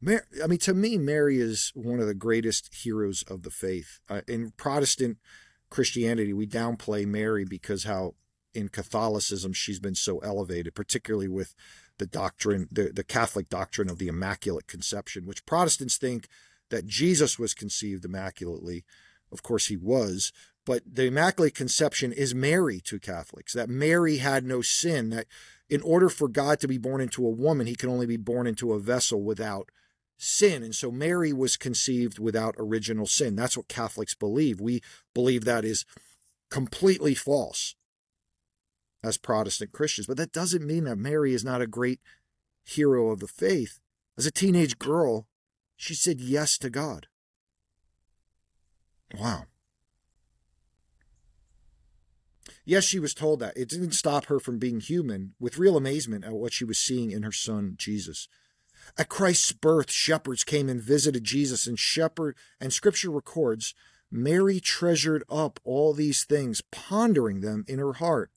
Mary, 0.00 0.22
I 0.42 0.46
mean, 0.46 0.58
to 0.60 0.74
me, 0.74 0.98
Mary 0.98 1.38
is 1.38 1.72
one 1.74 2.00
of 2.00 2.06
the 2.06 2.14
greatest 2.14 2.74
heroes 2.74 3.22
of 3.28 3.42
the 3.42 3.50
faith. 3.50 4.00
Uh, 4.08 4.20
in 4.28 4.52
Protestant 4.56 5.18
Christianity, 5.70 6.32
we 6.32 6.46
downplay 6.46 7.06
Mary 7.06 7.44
because 7.44 7.84
how 7.84 8.14
in 8.52 8.68
Catholicism 8.68 9.52
she's 9.52 9.80
been 9.80 9.94
so 9.94 10.18
elevated, 10.18 10.74
particularly 10.74 11.28
with 11.28 11.54
the 11.98 12.06
doctrine, 12.06 12.68
the, 12.70 12.90
the 12.92 13.04
Catholic 13.04 13.48
doctrine 13.48 13.88
of 13.88 13.98
the 13.98 14.08
Immaculate 14.08 14.66
Conception, 14.66 15.26
which 15.26 15.46
Protestants 15.46 15.96
think 15.96 16.28
that 16.70 16.86
Jesus 16.86 17.38
was 17.38 17.54
conceived 17.54 18.04
immaculately. 18.04 18.84
Of 19.32 19.42
course, 19.42 19.66
he 19.66 19.76
was, 19.76 20.32
but 20.64 20.82
the 20.86 21.06
Immaculate 21.06 21.54
Conception 21.54 22.12
is 22.12 22.34
Mary 22.34 22.80
to 22.80 22.98
Catholics, 22.98 23.52
that 23.52 23.68
Mary 23.68 24.18
had 24.18 24.44
no 24.44 24.62
sin, 24.62 25.10
that 25.10 25.26
in 25.68 25.82
order 25.82 26.08
for 26.08 26.28
God 26.28 26.60
to 26.60 26.68
be 26.68 26.78
born 26.78 27.00
into 27.00 27.26
a 27.26 27.30
woman, 27.30 27.66
he 27.66 27.74
can 27.74 27.88
only 27.88 28.06
be 28.06 28.16
born 28.16 28.46
into 28.46 28.72
a 28.72 28.80
vessel 28.80 29.22
without 29.22 29.70
sin. 30.16 30.62
And 30.62 30.74
so 30.74 30.90
Mary 30.90 31.32
was 31.32 31.56
conceived 31.56 32.18
without 32.18 32.54
original 32.58 33.06
sin. 33.06 33.34
That's 33.34 33.56
what 33.56 33.68
Catholics 33.68 34.14
believe. 34.14 34.60
We 34.60 34.82
believe 35.14 35.44
that 35.44 35.64
is 35.64 35.84
completely 36.50 37.14
false 37.14 37.74
as 39.04 39.18
Protestant 39.18 39.72
Christians. 39.72 40.06
But 40.06 40.16
that 40.16 40.32
doesn't 40.32 40.66
mean 40.66 40.84
that 40.84 40.96
Mary 40.96 41.34
is 41.34 41.44
not 41.44 41.60
a 41.62 41.66
great 41.66 42.00
hero 42.64 43.10
of 43.10 43.20
the 43.20 43.28
faith. 43.28 43.80
As 44.16 44.26
a 44.26 44.30
teenage 44.30 44.78
girl, 44.78 45.26
she 45.76 45.94
said 45.94 46.20
yes 46.20 46.56
to 46.58 46.70
God. 46.70 47.08
Wow. 49.18 49.44
Yes, 52.64 52.84
she 52.84 52.98
was 52.98 53.14
told 53.14 53.40
that. 53.40 53.56
It 53.56 53.68
didn't 53.68 53.92
stop 53.92 54.26
her 54.26 54.40
from 54.40 54.58
being 54.58 54.80
human 54.80 55.34
with 55.38 55.58
real 55.58 55.76
amazement 55.76 56.24
at 56.24 56.32
what 56.32 56.52
she 56.52 56.64
was 56.64 56.78
seeing 56.78 57.10
in 57.10 57.22
her 57.22 57.32
son, 57.32 57.74
Jesus. 57.76 58.28
At 58.96 59.08
Christ's 59.08 59.52
birth, 59.52 59.90
shepherds 59.90 60.44
came 60.44 60.68
and 60.68 60.80
visited 60.80 61.24
Jesus, 61.24 61.66
and 61.66 61.78
shepherd 61.78 62.36
and 62.60 62.72
scripture 62.72 63.10
records 63.10 63.74
Mary 64.10 64.60
treasured 64.60 65.24
up 65.28 65.58
all 65.64 65.92
these 65.92 66.24
things, 66.24 66.62
pondering 66.70 67.40
them 67.40 67.64
in 67.66 67.78
her 67.78 67.94
heart. 67.94 68.30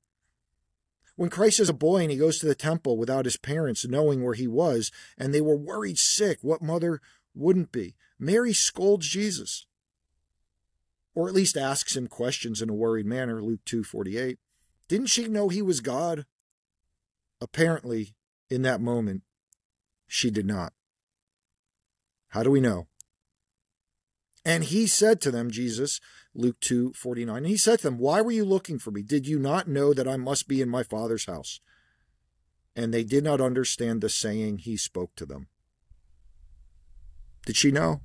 When 1.17 1.29
Christ 1.29 1.59
is 1.59 1.67
a 1.67 1.73
boy 1.73 2.03
and 2.03 2.11
he 2.11 2.17
goes 2.17 2.39
to 2.39 2.45
the 2.45 2.55
temple 2.55 2.97
without 2.97 3.25
his 3.25 3.35
parents 3.35 3.85
knowing 3.85 4.23
where 4.23 4.35
he 4.35 4.47
was, 4.47 4.91
and 5.17 5.33
they 5.33 5.41
were 5.41 5.57
worried 5.57 5.97
sick, 5.97 6.39
what 6.41 6.61
mother 6.61 7.01
wouldn't 7.35 7.73
be? 7.73 7.95
Mary 8.17 8.53
scolds 8.53 9.07
Jesus 9.07 9.65
or 11.17 11.27
at 11.27 11.33
least 11.33 11.57
asks 11.57 11.95
him 11.95 12.05
questions 12.05 12.61
in 12.61 12.69
a 12.69 12.75
worried 12.75 13.07
manner, 13.07 13.41
Luke 13.41 13.65
2:48. 13.65 14.37
Didn't 14.87 15.07
she 15.07 15.27
know 15.27 15.49
he 15.49 15.63
was 15.63 15.81
God? 15.81 16.27
Apparently, 17.41 18.15
in 18.51 18.61
that 18.61 18.79
moment, 18.79 19.23
she 20.05 20.29
did 20.29 20.45
not. 20.45 20.73
How 22.27 22.43
do 22.43 22.51
we 22.51 22.61
know? 22.61 22.87
And 24.45 24.65
he 24.65 24.85
said 24.85 25.19
to 25.21 25.31
them, 25.31 25.49
Jesus, 25.49 25.99
Luke 26.37 26.59
2 26.59 26.93
49, 26.93 27.35
and 27.35 27.47
he 27.47 27.57
said 27.57 27.79
to 27.79 27.87
them, 27.87 27.97
Why 27.97 28.21
were 28.21 28.31
you 28.31 28.45
looking 28.45 28.77
for 28.77 28.91
me? 28.91 29.01
Did 29.01 29.27
you 29.27 29.39
not 29.39 29.67
know 29.67 29.91
that 29.93 30.07
I 30.07 30.17
must 30.17 30.47
be 30.47 30.61
in 30.61 30.69
my 30.69 30.83
Father's 30.83 31.25
house? 31.25 31.59
And 32.75 32.93
they 32.93 33.03
did 33.03 33.23
not 33.23 33.41
understand 33.41 34.01
the 34.01 34.09
saying 34.09 34.59
he 34.59 34.77
spoke 34.77 35.15
to 35.15 35.25
them. 35.25 35.47
Did 37.45 37.57
she 37.57 37.71
know? 37.71 38.01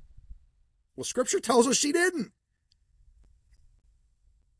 Well, 0.95 1.03
scripture 1.03 1.39
tells 1.39 1.67
us 1.67 1.77
she 1.77 1.91
didn't. 1.91 2.31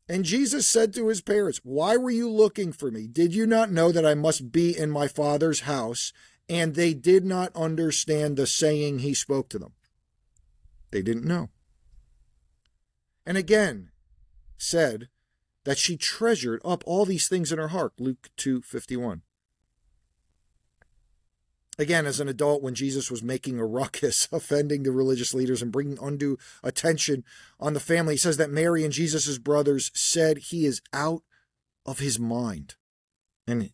And 0.08 0.24
Jesus 0.24 0.68
said 0.68 0.94
to 0.94 1.08
his 1.08 1.20
parents, 1.20 1.60
Why 1.64 1.96
were 1.96 2.10
you 2.10 2.30
looking 2.30 2.72
for 2.72 2.92
me? 2.92 3.08
Did 3.08 3.34
you 3.34 3.44
not 3.46 3.72
know 3.72 3.90
that 3.90 4.06
I 4.06 4.14
must 4.14 4.52
be 4.52 4.76
in 4.76 4.90
my 4.90 5.08
Father's 5.08 5.60
house? 5.60 6.12
And 6.48 6.74
they 6.74 6.94
did 6.94 7.24
not 7.24 7.50
understand 7.56 8.36
the 8.36 8.46
saying 8.46 9.00
he 9.00 9.14
spoke 9.14 9.48
to 9.48 9.58
them. 9.58 9.72
They 10.92 11.02
didn't 11.02 11.24
know. 11.24 11.48
And 13.26 13.38
again, 13.38 13.90
said 14.58 15.08
that 15.64 15.78
she 15.78 15.96
treasured 15.96 16.60
up 16.64 16.82
all 16.86 17.04
these 17.04 17.28
things 17.28 17.50
in 17.50 17.58
her 17.58 17.68
heart. 17.68 17.94
Luke 17.98 18.30
2:51. 18.36 19.22
again, 21.76 22.06
as 22.06 22.20
an 22.20 22.28
adult, 22.28 22.62
when 22.62 22.74
Jesus 22.76 23.10
was 23.10 23.22
making 23.22 23.58
a 23.58 23.66
ruckus, 23.66 24.28
offending 24.32 24.84
the 24.84 24.92
religious 24.92 25.34
leaders 25.34 25.60
and 25.60 25.72
bringing 25.72 25.98
undue 26.00 26.38
attention 26.62 27.24
on 27.58 27.74
the 27.74 27.80
family, 27.80 28.14
he 28.14 28.18
says 28.18 28.36
that 28.36 28.50
Mary 28.50 28.84
and 28.84 28.92
Jesus' 28.92 29.38
brothers 29.38 29.90
said 29.92 30.38
he 30.38 30.66
is 30.66 30.80
out 30.92 31.22
of 31.84 31.98
his 31.98 32.18
mind. 32.18 32.76
And 33.46 33.72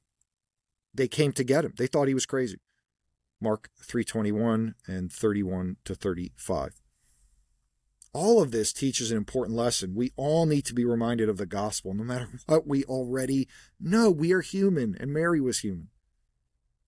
they 0.95 1.09
came 1.09 1.33
to 1.33 1.45
get 1.45 1.65
him. 1.65 1.75
They 1.77 1.87
thought 1.87 2.09
he 2.09 2.15
was 2.15 2.27
crazy. 2.27 2.59
Mark 3.41 3.69
321 3.83 4.75
and 4.87 5.13
31 5.13 5.77
to 5.85 5.95
35. 5.95 6.80
All 8.13 8.43
of 8.43 8.51
this 8.51 8.73
teaches 8.73 9.11
an 9.11 9.17
important 9.17 9.57
lesson. 9.57 9.95
We 9.95 10.13
all 10.17 10.47
need 10.47 10.65
to 10.67 10.75
be 10.75 10.85
reminded 10.85 11.29
of 11.29 11.37
the 11.37 11.47
gospel, 11.47 11.95
no 11.95 12.03
matter 12.03 12.29
what 12.47 12.67
we 12.67 12.85
already 12.85 13.49
know. 13.79 14.11
We 14.11 14.33
are 14.33 14.41
human, 14.41 14.97
and 14.99 15.13
Mary 15.13 15.41
was 15.41 15.61
human. 15.61 15.89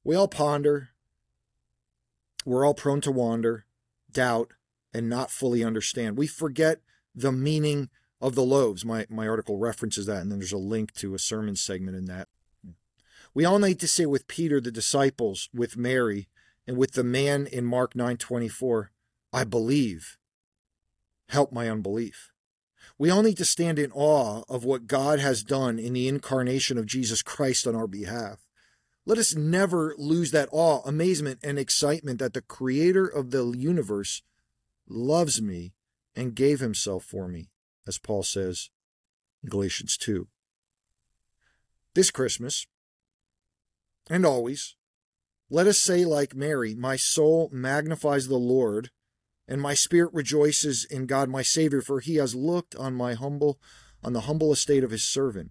We 0.05 0.17
all 0.17 0.29
ponder, 0.29 0.91
we're 2.45 2.67
all 2.67 2.75
prone 2.75 3.01
to 3.03 3.13
wander, 3.13 3.67
doubt, 4.11 4.53
and 4.93 5.09
not 5.09 5.31
fully 5.31 5.63
understand. 5.63 6.19
We 6.19 6.27
forget 6.27 6.81
the 7.15 7.33
meaning 7.33 7.89
of 8.21 8.35
the 8.35 8.43
loaves. 8.43 8.85
My, 8.85 9.07
my 9.09 9.29
article 9.29 9.59
references 9.59 10.07
that, 10.07 10.23
and 10.23 10.31
then 10.31 10.41
there's 10.41 10.53
a 10.53 10.59
link 10.59 10.93
to 10.95 11.15
a 11.15 11.19
sermon 11.19 11.57
segment 11.57 11.97
in 11.97 12.07
that. 12.07 12.29
We 13.35 13.45
all 13.45 13.59
need 13.59 13.81
to 13.81 13.89
say 13.89 14.07
with 14.07 14.29
Peter, 14.29 14.61
the 14.61 14.71
disciples, 14.71 15.49
with 15.55 15.77
Mary, 15.77 16.29
and 16.67 16.77
with 16.77 16.93
the 16.93 17.05
man 17.05 17.47
in 17.47 17.65
Mark 17.65 17.95
9:24, 17.95 18.91
I 19.33 19.45
believe. 19.45 20.19
Help 21.33 21.51
my 21.51 21.71
unbelief. 21.71 22.31
We 22.99 23.09
all 23.09 23.23
need 23.23 23.39
to 23.39 23.47
stand 23.47 23.79
in 23.79 23.91
awe 23.93 24.43
of 24.51 24.67
what 24.67 24.87
God 24.87 25.19
has 25.19 25.43
done 25.43 25.79
in 25.79 25.95
the 25.95 26.07
incarnation 26.07 26.77
of 26.77 26.85
Jesus 26.85 27.23
Christ 27.23 27.67
on 27.67 27.75
our 27.75 27.87
behalf. 27.87 28.41
Let 29.07 29.17
us 29.17 29.35
never 29.35 29.95
lose 29.97 30.31
that 30.33 30.51
awe, 30.53 30.83
amazement, 30.85 31.39
and 31.43 31.59
excitement 31.59 32.19
that 32.19 32.35
the 32.35 32.43
creator 32.43 33.07
of 33.07 33.31
the 33.31 33.47
universe 33.57 34.21
loves 34.87 35.41
me 35.41 35.73
and 36.15 36.35
gave 36.35 36.61
himself 36.61 37.03
for 37.03 37.29
me, 37.29 37.49
as 37.87 37.97
Paul 37.97 38.23
says 38.23 38.69
in 39.43 39.49
Galatians 39.49 39.97
2. 39.97 40.29
This 41.95 42.11
Christmas, 42.11 42.67
and 44.11 44.27
always, 44.27 44.77
let 45.49 45.67
us 45.67 45.79
say, 45.79 46.05
like 46.05 46.35
Mary, 46.35 46.75
My 46.75 46.97
soul 46.97 47.49
magnifies 47.51 48.29
the 48.29 48.37
Lord, 48.37 48.91
and 49.53 49.61
my 49.61 49.75
spirit 49.75 50.15
rejoices 50.15 50.87
in 50.87 51.05
God 51.05 51.29
my 51.29 51.43
Savior, 51.43 51.83
for 51.83 52.01
he 52.01 52.17
has 52.17 52.35
looked 52.35 52.75
on 52.77 52.95
my 52.95 53.13
humble, 53.13 53.61
on 54.03 54.15
the 54.15 54.23
humble 54.23 54.51
estate 54.51 54.83
of 54.83 54.91
his 54.91 55.07
servant. 55.07 55.51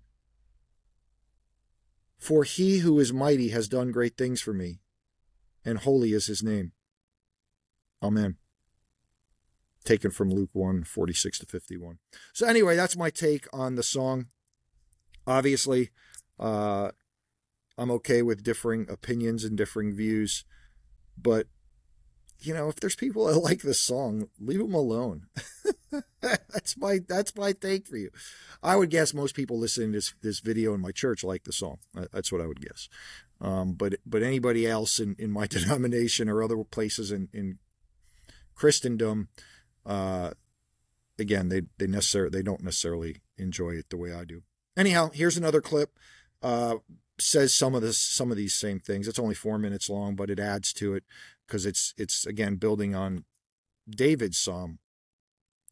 For 2.17 2.43
he 2.43 2.79
who 2.79 2.99
is 2.99 3.13
mighty 3.13 3.49
has 3.49 3.67
done 3.67 3.91
great 3.91 4.17
things 4.17 4.41
for 4.41 4.53
me, 4.53 4.79
and 5.63 5.77
holy 5.77 6.13
is 6.13 6.25
his 6.25 6.41
name. 6.41 6.71
Amen. 8.01 8.37
Taken 9.85 10.09
from 10.09 10.31
Luke 10.31 10.49
1 10.53 10.83
46 10.83 11.37
to 11.37 11.45
51. 11.45 11.99
So, 12.33 12.47
anyway, 12.47 12.75
that's 12.75 12.97
my 12.97 13.11
take 13.11 13.45
on 13.53 13.75
the 13.75 13.83
song. 13.83 14.29
Obviously, 15.27 15.91
uh, 16.39 16.89
I'm 17.77 17.91
okay 17.91 18.23
with 18.23 18.41
differing 18.41 18.87
opinions 18.89 19.43
and 19.43 19.55
differing 19.55 19.93
views, 19.93 20.43
but 21.15 21.45
you 22.41 22.53
know, 22.53 22.69
if 22.69 22.77
there's 22.77 22.95
people 22.95 23.25
that 23.25 23.39
like 23.39 23.61
this 23.61 23.79
song, 23.79 24.27
leave 24.39 24.59
them 24.59 24.73
alone. 24.73 25.27
that's 26.21 26.77
my 26.77 26.99
that's 27.07 27.35
my 27.35 27.51
take 27.51 27.87
for 27.87 27.97
you. 27.97 28.09
I 28.63 28.75
would 28.75 28.89
guess 28.89 29.13
most 29.13 29.35
people 29.35 29.57
listening 29.57 29.91
to 29.91 29.97
this 29.97 30.13
this 30.21 30.39
video 30.39 30.73
in 30.73 30.81
my 30.81 30.91
church 30.91 31.23
like 31.23 31.43
the 31.43 31.53
song. 31.53 31.77
That's 32.11 32.31
what 32.31 32.41
I 32.41 32.47
would 32.47 32.61
guess. 32.61 32.89
Um, 33.39 33.73
but 33.73 33.95
but 34.05 34.23
anybody 34.23 34.67
else 34.67 34.99
in, 34.99 35.15
in 35.17 35.31
my 35.31 35.47
denomination 35.49 36.29
or 36.29 36.43
other 36.43 36.63
places 36.63 37.11
in, 37.11 37.29
in 37.33 37.59
Christendom, 38.55 39.29
uh, 39.85 40.31
again, 41.17 41.49
they 41.49 41.63
they 41.77 41.87
necessarily 41.87 42.29
they 42.29 42.43
don't 42.43 42.63
necessarily 42.63 43.21
enjoy 43.37 43.71
it 43.71 43.89
the 43.89 43.97
way 43.97 44.13
I 44.13 44.25
do. 44.25 44.43
Anyhow, 44.77 45.09
here's 45.13 45.37
another 45.37 45.61
clip. 45.61 45.97
Uh, 46.41 46.77
says 47.19 47.53
some 47.53 47.75
of 47.75 47.81
this 47.81 47.97
some 47.97 48.31
of 48.31 48.37
these 48.37 48.53
same 48.53 48.79
things. 48.79 49.07
It's 49.07 49.19
only 49.19 49.35
four 49.35 49.57
minutes 49.57 49.89
long, 49.89 50.15
but 50.15 50.29
it 50.29 50.39
adds 50.39 50.73
to 50.73 50.93
it 50.95 51.03
because 51.51 51.65
it's 51.65 51.93
it's 51.97 52.25
again 52.25 52.55
building 52.55 52.95
on 52.95 53.25
David's 53.89 54.37
psalm 54.37 54.79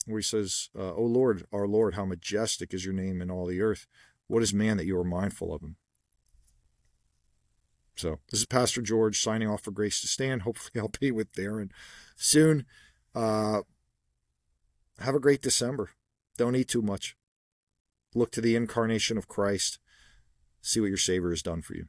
where 0.05 0.19
he 0.19 0.23
says, 0.23 0.69
uh, 0.77 0.93
"O 0.93 1.03
Lord, 1.03 1.45
our 1.53 1.67
Lord, 1.67 1.93
how 1.93 2.03
majestic 2.03 2.73
is 2.73 2.83
your 2.83 2.93
name 2.93 3.21
in 3.21 3.31
all 3.31 3.45
the 3.45 3.61
earth. 3.61 3.87
What 4.27 4.43
is 4.43 4.53
man 4.53 4.75
that 4.75 4.85
you 4.85 4.99
are 4.99 5.05
mindful 5.05 5.53
of 5.53 5.61
him?" 5.61 5.77
So 7.95 8.19
this 8.29 8.41
is 8.41 8.45
Pastor 8.45 8.81
George 8.81 9.21
signing 9.21 9.47
off 9.47 9.61
for 9.61 9.71
Grace 9.71 10.01
to 10.01 10.07
Stand. 10.07 10.41
Hopefully, 10.41 10.81
I'll 10.81 10.91
be 10.99 11.11
with 11.11 11.31
Darren 11.31 11.71
soon. 12.17 12.65
Uh, 13.15 13.61
have 14.99 15.15
a 15.15 15.19
great 15.19 15.41
December. 15.41 15.91
Don't 16.37 16.57
eat 16.57 16.67
too 16.67 16.81
much. 16.81 17.15
Look 18.13 18.31
to 18.31 18.41
the 18.41 18.55
incarnation 18.55 19.17
of 19.17 19.29
Christ 19.29 19.79
see 20.61 20.81
what 20.81 20.87
your 20.87 20.97
Savior 20.97 21.29
has 21.29 21.41
done 21.41 21.61
for 21.61 21.73
you. 21.73 21.87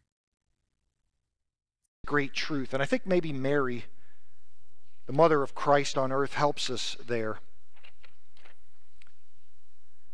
Great 2.10 2.34
truth. 2.34 2.74
And 2.74 2.82
I 2.82 2.86
think 2.86 3.06
maybe 3.06 3.32
Mary, 3.32 3.84
the 5.06 5.12
mother 5.12 5.44
of 5.44 5.54
Christ 5.54 5.96
on 5.96 6.10
earth, 6.10 6.34
helps 6.34 6.68
us 6.68 6.96
there. 7.06 7.38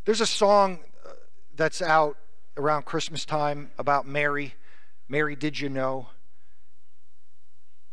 There's 0.04 0.20
a 0.20 0.26
song 0.26 0.80
uh, 1.06 1.12
that's 1.56 1.80
out 1.80 2.18
around 2.58 2.84
Christmas 2.84 3.24
time 3.24 3.70
about 3.78 4.06
Mary. 4.06 4.56
Mary, 5.08 5.34
did 5.36 5.58
you 5.58 5.70
know? 5.70 6.08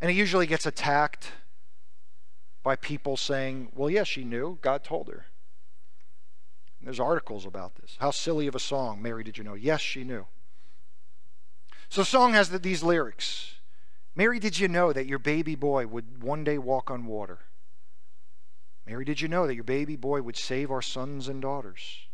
And 0.02 0.12
it 0.12 0.16
usually 0.16 0.48
gets 0.48 0.66
attacked 0.66 1.32
by 2.62 2.76
people 2.76 3.16
saying, 3.16 3.72
well, 3.74 3.89
yes, 3.89 4.10
she 4.10 4.26
knew. 4.26 4.60
God 4.62 4.84
told 4.84 5.08
her. 5.08 5.28
And 6.80 6.88
there's 6.88 7.00
articles 7.00 7.46
about 7.46 7.76
this. 7.76 7.96
How 8.02 8.12
silly 8.12 8.48
of 8.48 8.56
a 8.56 8.60
song, 8.60 9.02
Mary, 9.02 9.24
did 9.24 9.38
you 9.38 9.46
know? 9.46 9.54
Yes, 9.54 9.80
she 9.80 10.04
knew. 10.04 10.26
So 11.88 12.02
the 12.02 12.06
song 12.06 12.34
has 12.34 12.50
these 12.50 12.84
lyrics 12.84 13.54
Mary, 14.15 14.39
did 14.39 14.60
you 14.60 14.67
know 14.67 14.93
that 14.93 15.08
your 15.08 15.19
baby 15.19 15.56
boy 15.56 15.88
would 15.88 16.23
one 16.23 16.43
day 16.43 16.58
walk 16.58 16.91
on 16.91 17.06
water? 17.06 17.39
Mary, 18.86 19.06
did 19.06 19.21
you 19.21 19.28
know 19.28 19.47
that 19.47 19.56
your 19.56 19.63
baby 19.63 19.95
boy 19.95 20.21
would 20.21 20.38
save 20.38 20.69
our 20.69 20.82
sons 20.82 21.28
and 21.28 21.41
daughters? 21.41 22.08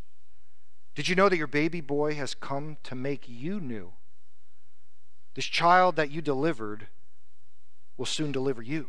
Did 0.94 1.08
you 1.08 1.14
know 1.14 1.28
that 1.28 1.36
your 1.36 1.46
baby 1.46 1.80
boy 1.80 2.14
has 2.14 2.34
come 2.34 2.78
to 2.84 2.94
make 2.94 3.28
you 3.28 3.60
new? 3.60 3.92
This 5.34 5.46
child 5.46 5.96
that 5.96 6.10
you 6.10 6.22
delivered 6.22 6.88
will 7.96 8.06
soon 8.06 8.32
deliver 8.32 8.62
you. 8.62 8.88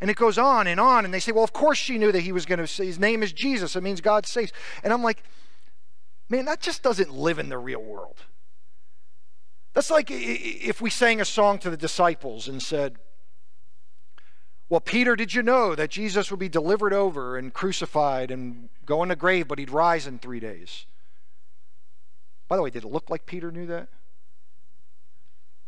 And 0.00 0.10
it 0.10 0.16
goes 0.16 0.38
on 0.38 0.66
and 0.66 0.80
on, 0.80 1.04
and 1.04 1.12
they 1.12 1.20
say, 1.20 1.32
Well, 1.32 1.44
of 1.44 1.52
course 1.52 1.78
she 1.78 1.98
knew 1.98 2.12
that 2.12 2.20
he 2.20 2.32
was 2.32 2.46
going 2.46 2.58
to 2.58 2.66
say 2.66 2.86
his 2.86 2.98
name 2.98 3.22
is 3.22 3.32
Jesus. 3.32 3.76
It 3.76 3.82
means 3.82 4.00
God 4.00 4.26
saves. 4.26 4.52
And 4.82 4.92
I'm 4.92 5.02
like, 5.02 5.22
Man, 6.28 6.44
that 6.46 6.60
just 6.60 6.82
doesn't 6.82 7.12
live 7.12 7.38
in 7.38 7.48
the 7.48 7.58
real 7.58 7.82
world. 7.82 8.22
That's 9.76 9.90
like 9.90 10.08
if 10.10 10.80
we 10.80 10.88
sang 10.88 11.20
a 11.20 11.24
song 11.26 11.58
to 11.58 11.68
the 11.68 11.76
disciples 11.76 12.48
and 12.48 12.62
said, 12.62 12.96
well, 14.70 14.80
Peter, 14.80 15.14
did 15.14 15.34
you 15.34 15.42
know 15.42 15.74
that 15.74 15.90
Jesus 15.90 16.30
would 16.30 16.40
be 16.40 16.48
delivered 16.48 16.94
over 16.94 17.36
and 17.36 17.52
crucified 17.52 18.30
and 18.30 18.70
go 18.86 19.02
in 19.02 19.10
the 19.10 19.16
grave, 19.16 19.48
but 19.48 19.58
he'd 19.58 19.68
rise 19.68 20.06
in 20.06 20.18
three 20.18 20.40
days? 20.40 20.86
By 22.48 22.56
the 22.56 22.62
way, 22.62 22.70
did 22.70 22.84
it 22.84 22.88
look 22.90 23.10
like 23.10 23.26
Peter 23.26 23.52
knew 23.52 23.66
that? 23.66 23.88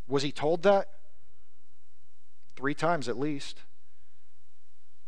Was 0.06 0.22
he 0.22 0.32
told 0.32 0.62
that? 0.62 0.88
Three 2.56 2.74
times 2.74 3.10
at 3.10 3.18
least. 3.18 3.60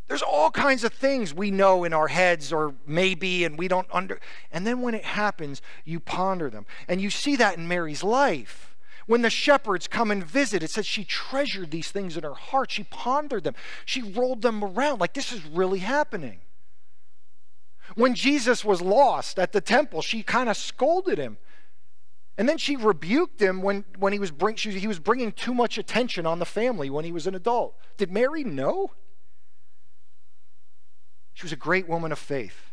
There's 0.08 0.20
all 0.20 0.50
kinds 0.50 0.84
of 0.84 0.92
things 0.92 1.32
we 1.32 1.50
know 1.50 1.84
in 1.84 1.94
our 1.94 2.08
heads 2.08 2.52
or 2.52 2.74
maybe 2.86 3.46
and 3.46 3.56
we 3.56 3.66
don't 3.66 3.88
under 3.90 4.20
and 4.52 4.66
then 4.66 4.82
when 4.82 4.92
it 4.92 5.04
happens, 5.04 5.62
you 5.86 6.00
ponder 6.00 6.50
them. 6.50 6.66
And 6.86 7.00
you 7.00 7.08
see 7.08 7.34
that 7.36 7.56
in 7.56 7.66
Mary's 7.66 8.04
life. 8.04 8.69
When 9.10 9.22
the 9.22 9.28
shepherds 9.28 9.88
come 9.88 10.12
and 10.12 10.24
visit, 10.24 10.62
it 10.62 10.70
says 10.70 10.86
she 10.86 11.02
treasured 11.02 11.72
these 11.72 11.90
things 11.90 12.16
in 12.16 12.22
her 12.22 12.34
heart. 12.34 12.70
She 12.70 12.84
pondered 12.84 13.42
them. 13.42 13.56
She 13.84 14.02
rolled 14.02 14.40
them 14.40 14.62
around 14.62 15.00
like 15.00 15.14
this 15.14 15.32
is 15.32 15.44
really 15.46 15.80
happening. 15.80 16.42
When 17.96 18.14
Jesus 18.14 18.64
was 18.64 18.80
lost 18.80 19.40
at 19.40 19.50
the 19.50 19.60
temple, 19.60 20.00
she 20.00 20.22
kind 20.22 20.48
of 20.48 20.56
scolded 20.56 21.18
him. 21.18 21.38
And 22.38 22.48
then 22.48 22.56
she 22.56 22.76
rebuked 22.76 23.42
him 23.42 23.62
when, 23.62 23.84
when 23.98 24.12
he, 24.12 24.20
was 24.20 24.30
bring, 24.30 24.54
she, 24.54 24.70
he 24.78 24.86
was 24.86 25.00
bringing 25.00 25.32
too 25.32 25.54
much 25.54 25.76
attention 25.76 26.24
on 26.24 26.38
the 26.38 26.46
family 26.46 26.88
when 26.88 27.04
he 27.04 27.10
was 27.10 27.26
an 27.26 27.34
adult. 27.34 27.76
Did 27.96 28.12
Mary 28.12 28.44
know? 28.44 28.92
She 31.34 31.42
was 31.42 31.52
a 31.52 31.56
great 31.56 31.88
woman 31.88 32.12
of 32.12 32.18
faith. 32.20 32.70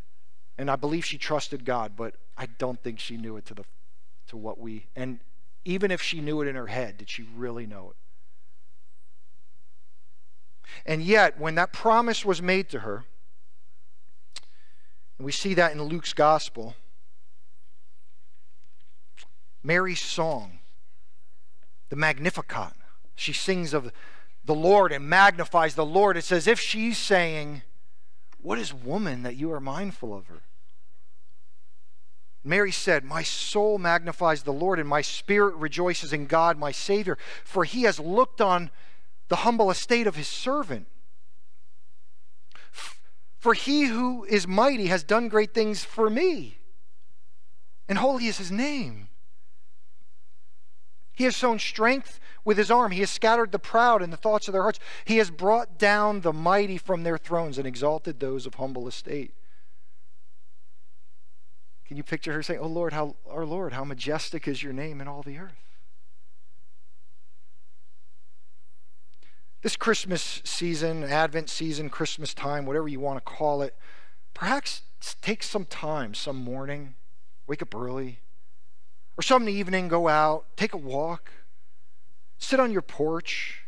And 0.56 0.69
I 0.69 0.76
believe 0.76 1.04
she 1.04 1.17
trusted 1.17 1.65
God, 1.65 1.93
but 1.95 2.13
I 2.38 2.45
don't 2.45 2.80
think 2.84 3.00
she 3.00 3.17
knew 3.17 3.38
it 3.38 3.47
to, 3.47 3.56
the, 3.56 3.63
to 4.28 4.38
what 4.38 4.60
we. 4.60 4.86
And 4.95 5.17
even 5.68 5.92
if 5.92 6.02
she 6.02 6.22
knew 6.22 6.42
it 6.42 6.48
in 6.48 6.56
her 6.56 6.68
head, 6.68 6.98
did 6.98 7.10
she 7.10 7.28
really 7.36 7.66
know 7.66 7.92
it? 7.92 7.98
And 10.86 11.04
yet, 11.04 11.38
when 11.38 11.56
that 11.56 11.74
promise 11.74 12.24
was 12.24 12.42
made 12.42 12.70
to 12.70 12.80
her, 12.80 13.04
and 15.18 15.26
we 15.26 15.34
see 15.34 15.54
that 15.56 15.74
in 15.74 15.84
Luke's 15.84 16.14
gospel, 16.14 16.76
Mary's 19.62 20.00
song, 20.00 20.60
the 21.90 21.98
Magnificat, 21.98 22.74
she 23.16 23.34
sings 23.34 23.74
of 23.74 23.92
the 24.46 24.56
Lord 24.56 24.94
and 24.94 25.10
magnifies 25.10 25.76
the 25.76 25.86
Lord. 25.86 26.16
It's 26.16 26.32
as 26.32 26.48
if 26.48 26.62
she's 26.62 26.98
saying, 26.98 27.64
What 28.42 28.58
is 28.58 28.74
woman 28.74 29.24
that 29.24 29.36
you 29.36 29.52
are 29.52 29.60
mindful 29.60 30.16
of 30.16 30.28
her? 30.28 30.44
Mary 32.48 32.72
said, 32.72 33.04
My 33.04 33.24
soul 33.24 33.78
magnifies 33.78 34.44
the 34.44 34.54
Lord, 34.54 34.80
and 34.80 34.88
my 34.88 35.02
spirit 35.02 35.56
rejoices 35.56 36.14
in 36.14 36.26
God, 36.26 36.58
my 36.58 36.72
Savior, 36.72 37.18
for 37.44 37.66
he 37.66 37.84
has 37.84 38.00
looked 38.00 38.40
on 38.40 38.72
the 39.28 39.38
humble 39.38 39.70
estate 39.70 40.08
of 40.08 40.16
his 40.16 40.28
servant. 40.28 40.88
For 43.38 43.54
he 43.54 43.86
who 43.86 44.24
is 44.24 44.48
mighty 44.48 44.88
has 44.88 45.04
done 45.04 45.28
great 45.28 45.54
things 45.54 45.84
for 45.84 46.10
me, 46.10 46.58
and 47.88 47.98
holy 47.98 48.28
is 48.28 48.38
his 48.38 48.52
name. 48.52 49.10
He 51.14 51.24
has 51.24 51.36
shown 51.36 51.60
strength 51.60 52.20
with 52.46 52.58
his 52.58 52.70
arm. 52.70 52.92
He 52.92 53.00
has 53.00 53.10
scattered 53.10 53.52
the 53.52 53.60
proud 53.60 54.04
in 54.04 54.12
the 54.12 54.18
thoughts 54.18 54.48
of 54.48 54.54
their 54.54 54.62
hearts. 54.62 54.80
He 55.04 55.18
has 55.18 55.32
brought 55.32 55.80
down 55.80 56.22
the 56.22 56.32
mighty 56.32 56.78
from 56.78 57.04
their 57.04 57.18
thrones 57.18 57.58
and 57.58 57.66
exalted 57.66 58.20
those 58.20 58.46
of 58.46 58.56
humble 58.56 58.88
estate. 58.88 59.34
Can 61.88 61.95
you 61.95 62.04
picture 62.04 62.34
her 62.34 62.43
saying, 62.43 62.60
Oh 62.62 62.67
Lord, 62.67 62.93
how 62.93 63.15
our 63.30 63.45
Lord, 63.45 63.73
how 63.73 63.84
majestic 63.84 64.47
is 64.47 64.62
your 64.62 64.73
name 64.73 65.00
in 65.00 65.08
all 65.08 65.23
the 65.23 65.38
earth? 65.38 65.56
This 69.62 69.76
Christmas 69.76 70.41
season, 70.43 71.04
Advent 71.04 71.50
season, 71.50 71.89
Christmas 71.89 72.34
time, 72.34 72.65
whatever 72.65 72.88
you 72.88 73.00
want 73.00 73.17
to 73.17 73.21
call 73.21 73.62
it, 73.62 73.76
perhaps 74.34 74.82
take 75.21 75.41
some 75.43 75.65
time, 75.65 76.13
some 76.13 76.36
morning, 76.36 76.95
wake 77.47 77.62
up 77.62 77.73
early, 77.73 78.19
or 79.17 79.21
some 79.21 79.50
evening, 79.50 79.88
go 79.88 80.08
out, 80.08 80.45
take 80.58 80.73
a 80.73 80.78
walk, 80.78 81.32
sit 82.38 82.60
on 82.60 82.71
your 82.71 82.82
porch, 82.82 83.63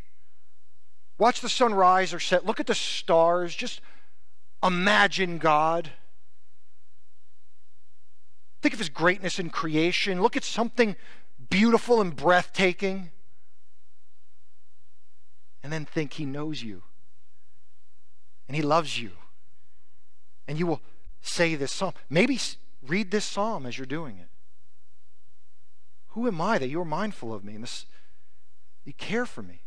watch 1.17 1.41
the 1.41 1.49
sun 1.49 1.73
rise 1.73 2.13
or 2.13 2.19
set, 2.19 2.45
look 2.45 2.59
at 2.59 2.67
the 2.67 2.75
stars, 2.75 3.55
just 3.55 3.81
imagine 4.63 5.37
God. 5.37 5.91
Think 8.61 8.73
of 8.73 8.79
his 8.79 8.89
greatness 8.89 9.39
in 9.39 9.49
creation. 9.49 10.21
Look 10.21 10.35
at 10.35 10.43
something 10.43 10.95
beautiful 11.49 12.01
and 12.01 12.15
breathtaking. 12.15 13.11
And 15.63 15.71
then 15.71 15.85
think 15.85 16.13
he 16.13 16.25
knows 16.25 16.61
you. 16.61 16.83
And 18.47 18.55
he 18.55 18.61
loves 18.61 18.99
you. 18.99 19.11
And 20.47 20.57
you 20.57 20.67
will 20.67 20.81
say 21.21 21.55
this 21.55 21.71
psalm. 21.71 21.93
Maybe 22.09 22.39
read 22.85 23.11
this 23.11 23.25
psalm 23.25 23.65
as 23.65 23.77
you're 23.77 23.85
doing 23.85 24.17
it. 24.17 24.27
Who 26.13 26.27
am 26.27 26.41
I 26.41 26.57
that 26.57 26.69
you're 26.69 26.85
mindful 26.85 27.33
of 27.33 27.43
me 27.43 27.53
and 27.55 27.63
this, 27.63 27.85
you 28.83 28.93
care 28.93 29.25
for 29.25 29.43
me? 29.43 29.61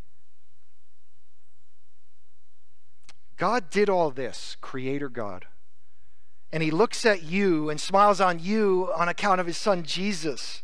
God 3.37 3.69
did 3.69 3.89
all 3.89 4.11
this, 4.11 4.57
Creator 4.61 5.09
God 5.09 5.47
and 6.53 6.61
he 6.61 6.69
looks 6.69 7.03
at 7.03 7.23
you 7.23 7.71
and 7.71 7.81
smiles 7.81 8.21
on 8.21 8.37
you 8.37 8.91
on 8.95 9.09
account 9.09 9.41
of 9.41 9.47
his 9.47 9.57
son 9.57 9.81
Jesus. 9.81 10.61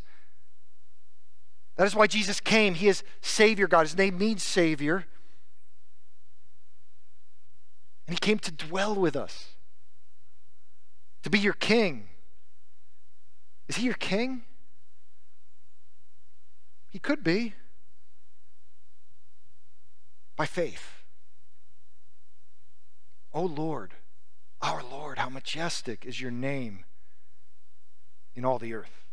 That 1.77 1.87
is 1.87 1.95
why 1.95 2.05
Jesus 2.05 2.39
came. 2.39 2.75
He 2.75 2.87
is 2.87 3.03
Savior 3.21 3.67
God. 3.67 3.81
His 3.81 3.97
name 3.97 4.19
means 4.19 4.43
Savior. 4.43 5.07
And 8.05 8.15
he 8.15 8.19
came 8.19 8.37
to 8.37 8.51
dwell 8.51 8.93
with 8.93 9.15
us, 9.15 9.55
to 11.23 11.29
be 11.31 11.39
your 11.39 11.53
king. 11.53 12.09
Is 13.67 13.77
he 13.77 13.85
your 13.85 13.95
king? 13.95 14.43
He 16.91 16.99
could 16.99 17.23
be. 17.23 17.55
By 20.35 20.45
faith. 20.45 21.01
Oh 23.33 23.45
Lord. 23.45 23.93
Our 24.61 24.83
Lord, 24.83 25.17
how 25.19 25.29
majestic 25.29 26.05
is 26.05 26.19
your 26.19 26.31
name 26.31 26.83
in 28.35 28.45
all 28.45 28.59
the 28.59 28.73
earth. 28.73 29.08